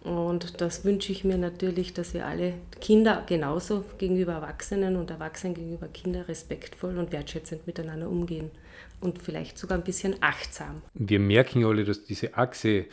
Und 0.04 0.60
das 0.60 0.84
wünsche 0.84 1.14
ich 1.14 1.24
mir 1.24 1.38
natürlich, 1.38 1.94
dass 1.94 2.14
wir 2.14 2.26
alle 2.26 2.56
Kinder 2.82 3.24
genauso 3.26 3.86
gegenüber 3.98 4.34
Erwachsenen 4.34 4.98
und 4.98 5.10
Erwachsenen 5.10 5.54
gegenüber 5.54 5.88
Kindern 5.88 6.24
respektvoll 6.24 6.98
und 6.98 7.14
wertschätzend 7.14 7.66
miteinander 7.68 8.10
umgehen 8.10 8.52
und 9.00 9.22
vielleicht 9.22 9.58
sogar 9.58 9.78
ein 9.78 9.84
bisschen 9.84 10.16
achtsam. 10.20 10.82
Wir 10.94 11.20
merken 11.20 11.64
alle, 11.64 11.86
dass 11.86 12.04
diese 12.04 12.36
Achse, 12.36 12.86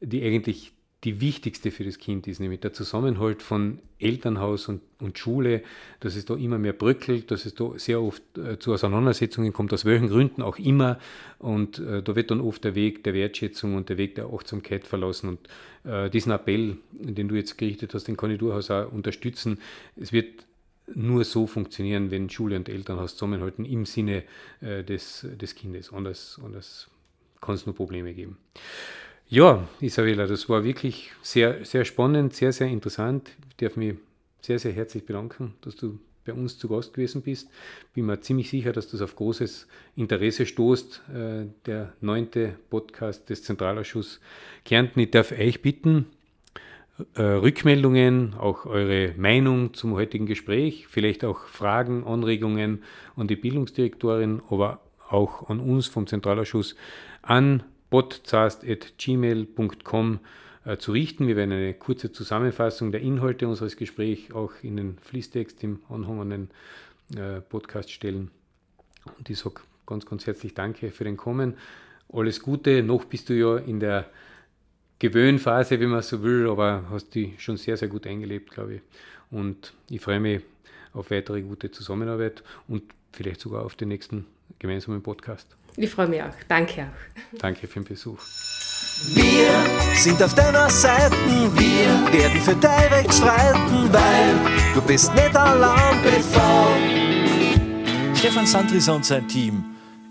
die 0.00 0.22
eigentlich 0.22 0.73
die 1.04 1.20
wichtigste 1.20 1.70
für 1.70 1.84
das 1.84 1.98
Kind 1.98 2.26
ist, 2.26 2.40
nämlich 2.40 2.60
der 2.60 2.72
Zusammenhalt 2.72 3.42
von 3.42 3.78
Elternhaus 3.98 4.68
und, 4.68 4.80
und 5.00 5.18
Schule, 5.18 5.62
dass 6.00 6.16
es 6.16 6.24
da 6.24 6.34
immer 6.34 6.58
mehr 6.58 6.72
bröckelt, 6.72 7.30
dass 7.30 7.44
es 7.44 7.54
da 7.54 7.72
sehr 7.76 8.00
oft 8.00 8.22
äh, 8.38 8.58
zu 8.58 8.72
Auseinandersetzungen 8.72 9.52
kommt, 9.52 9.72
aus 9.74 9.84
welchen 9.84 10.08
Gründen 10.08 10.40
auch 10.40 10.58
immer. 10.58 10.98
Und 11.38 11.78
äh, 11.78 12.02
da 12.02 12.16
wird 12.16 12.30
dann 12.30 12.40
oft 12.40 12.64
der 12.64 12.74
Weg 12.74 13.04
der 13.04 13.12
Wertschätzung 13.12 13.74
und 13.74 13.90
der 13.90 13.98
Weg 13.98 14.14
der 14.14 14.26
Achtsamkeit 14.32 14.86
verlassen. 14.86 15.28
Und 15.28 15.90
äh, 15.90 16.08
diesen 16.08 16.32
Appell, 16.32 16.78
den 16.92 17.28
du 17.28 17.34
jetzt 17.34 17.58
gerichtet 17.58 17.92
hast, 17.92 18.08
den 18.08 18.16
kann 18.16 18.30
ich 18.30 18.38
durchaus 18.38 18.70
auch 18.70 18.90
unterstützen. 18.90 19.58
Es 19.96 20.12
wird 20.12 20.46
nur 20.94 21.24
so 21.24 21.46
funktionieren, 21.46 22.10
wenn 22.10 22.30
Schule 22.30 22.56
und 22.56 22.68
Elternhaus 22.68 23.12
zusammenhalten 23.12 23.64
im 23.66 23.84
Sinne 23.84 24.24
äh, 24.60 24.82
des, 24.82 25.26
des 25.40 25.54
Kindes. 25.54 25.92
Anders, 25.92 26.40
anders 26.42 26.88
kann 27.40 27.54
es 27.54 27.66
nur 27.66 27.74
Probleme 27.74 28.14
geben. 28.14 28.38
Ja, 29.34 29.66
Isabella, 29.80 30.28
das 30.28 30.48
war 30.48 30.62
wirklich 30.62 31.10
sehr, 31.20 31.64
sehr 31.64 31.84
spannend, 31.84 32.34
sehr, 32.34 32.52
sehr 32.52 32.68
interessant. 32.68 33.32
Ich 33.48 33.56
darf 33.56 33.74
mich 33.74 33.96
sehr, 34.40 34.60
sehr 34.60 34.70
herzlich 34.70 35.04
bedanken, 35.04 35.54
dass 35.62 35.74
du 35.74 35.98
bei 36.24 36.32
uns 36.32 36.56
zu 36.56 36.68
Gast 36.68 36.94
gewesen 36.94 37.20
bist. 37.20 37.50
Bin 37.94 38.06
mir 38.06 38.20
ziemlich 38.20 38.48
sicher, 38.48 38.70
dass 38.70 38.92
das 38.92 39.02
auf 39.02 39.16
großes 39.16 39.66
Interesse 39.96 40.46
stoßt, 40.46 41.02
äh, 41.12 41.46
der 41.66 41.94
neunte 42.00 42.54
Podcast 42.70 43.28
des 43.28 43.42
Zentralausschusses 43.42 44.20
Kärnten. 44.64 45.00
Ich 45.00 45.10
darf 45.10 45.32
euch 45.32 45.60
bitten, 45.62 46.06
äh, 47.16 47.22
Rückmeldungen, 47.22 48.34
auch 48.34 48.66
eure 48.66 49.14
Meinung 49.16 49.74
zum 49.74 49.94
heutigen 49.94 50.26
Gespräch, 50.26 50.86
vielleicht 50.88 51.24
auch 51.24 51.48
Fragen, 51.48 52.04
Anregungen 52.04 52.84
an 53.16 53.26
die 53.26 53.34
Bildungsdirektorin, 53.34 54.42
aber 54.48 54.80
auch 55.08 55.48
an 55.50 55.58
uns 55.58 55.88
vom 55.88 56.06
Zentralausschuss 56.06 56.76
an 57.20 57.64
podcast.gmail.com 57.94 60.18
äh, 60.64 60.76
zu 60.78 60.90
richten. 60.90 61.28
Wir 61.28 61.36
werden 61.36 61.52
eine 61.52 61.74
kurze 61.74 62.10
Zusammenfassung 62.10 62.90
der 62.90 63.02
Inhalte 63.02 63.46
unseres 63.46 63.76
Gesprächs 63.76 64.32
auch 64.32 64.50
in 64.62 64.76
den 64.76 64.98
Fließtext 64.98 65.62
im 65.62 65.78
anhängenden 65.88 66.50
äh, 67.16 67.40
Podcast 67.40 67.92
stellen. 67.92 68.32
Und 69.16 69.30
ich 69.30 69.38
sage 69.38 69.60
ganz, 69.86 70.06
ganz 70.06 70.26
herzlich 70.26 70.54
Danke 70.54 70.90
für 70.90 71.04
den 71.04 71.16
Kommen. 71.16 71.54
Alles 72.12 72.42
Gute. 72.42 72.82
Noch 72.82 73.04
bist 73.04 73.28
du 73.28 73.34
ja 73.34 73.58
in 73.58 73.78
der 73.78 74.10
Gewöhnphase, 74.98 75.78
wenn 75.78 75.90
man 75.90 76.02
so 76.02 76.24
will, 76.24 76.50
aber 76.50 76.86
hast 76.90 77.14
dich 77.14 77.40
schon 77.40 77.58
sehr, 77.58 77.76
sehr 77.76 77.86
gut 77.86 78.08
eingelebt, 78.08 78.50
glaube 78.50 78.74
ich. 78.74 78.80
Und 79.30 79.72
ich 79.88 80.00
freue 80.00 80.18
mich 80.18 80.42
auf 80.94 81.12
weitere 81.12 81.42
gute 81.42 81.70
Zusammenarbeit 81.70 82.42
und 82.66 82.82
vielleicht 83.12 83.40
sogar 83.40 83.64
auf 83.64 83.76
den 83.76 83.86
nächsten 83.86 84.26
gemeinsamen 84.64 85.02
Podcast. 85.02 85.46
Ich 85.76 85.90
freue 85.90 86.08
mich 86.08 86.22
auch. 86.22 86.34
Danke 86.48 86.82
auch. 86.82 87.38
Danke 87.38 87.66
für 87.66 87.80
den 87.80 87.84
Besuch. 87.84 88.18
Wir 89.14 89.96
sind 89.96 90.22
auf 90.22 90.34
deiner 90.34 90.70
Seite, 90.70 91.14
wir 91.16 92.12
werden 92.12 92.40
für 92.40 92.56
dein 92.56 92.92
Recht 92.92 93.12
streiten, 93.12 93.92
weil 93.92 94.34
du 94.72 94.80
bist 94.80 95.14
nicht 95.14 95.36
allein 95.36 96.02
bevor. 96.02 96.76
Stefan 98.14 98.46
Sandrisa 98.46 98.92
und 98.94 99.04
sein 99.04 99.28
Team. 99.28 99.64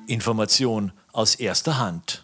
Information 0.05 0.91
aus 1.13 1.33
erster 1.35 1.79
Hand. 1.79 2.22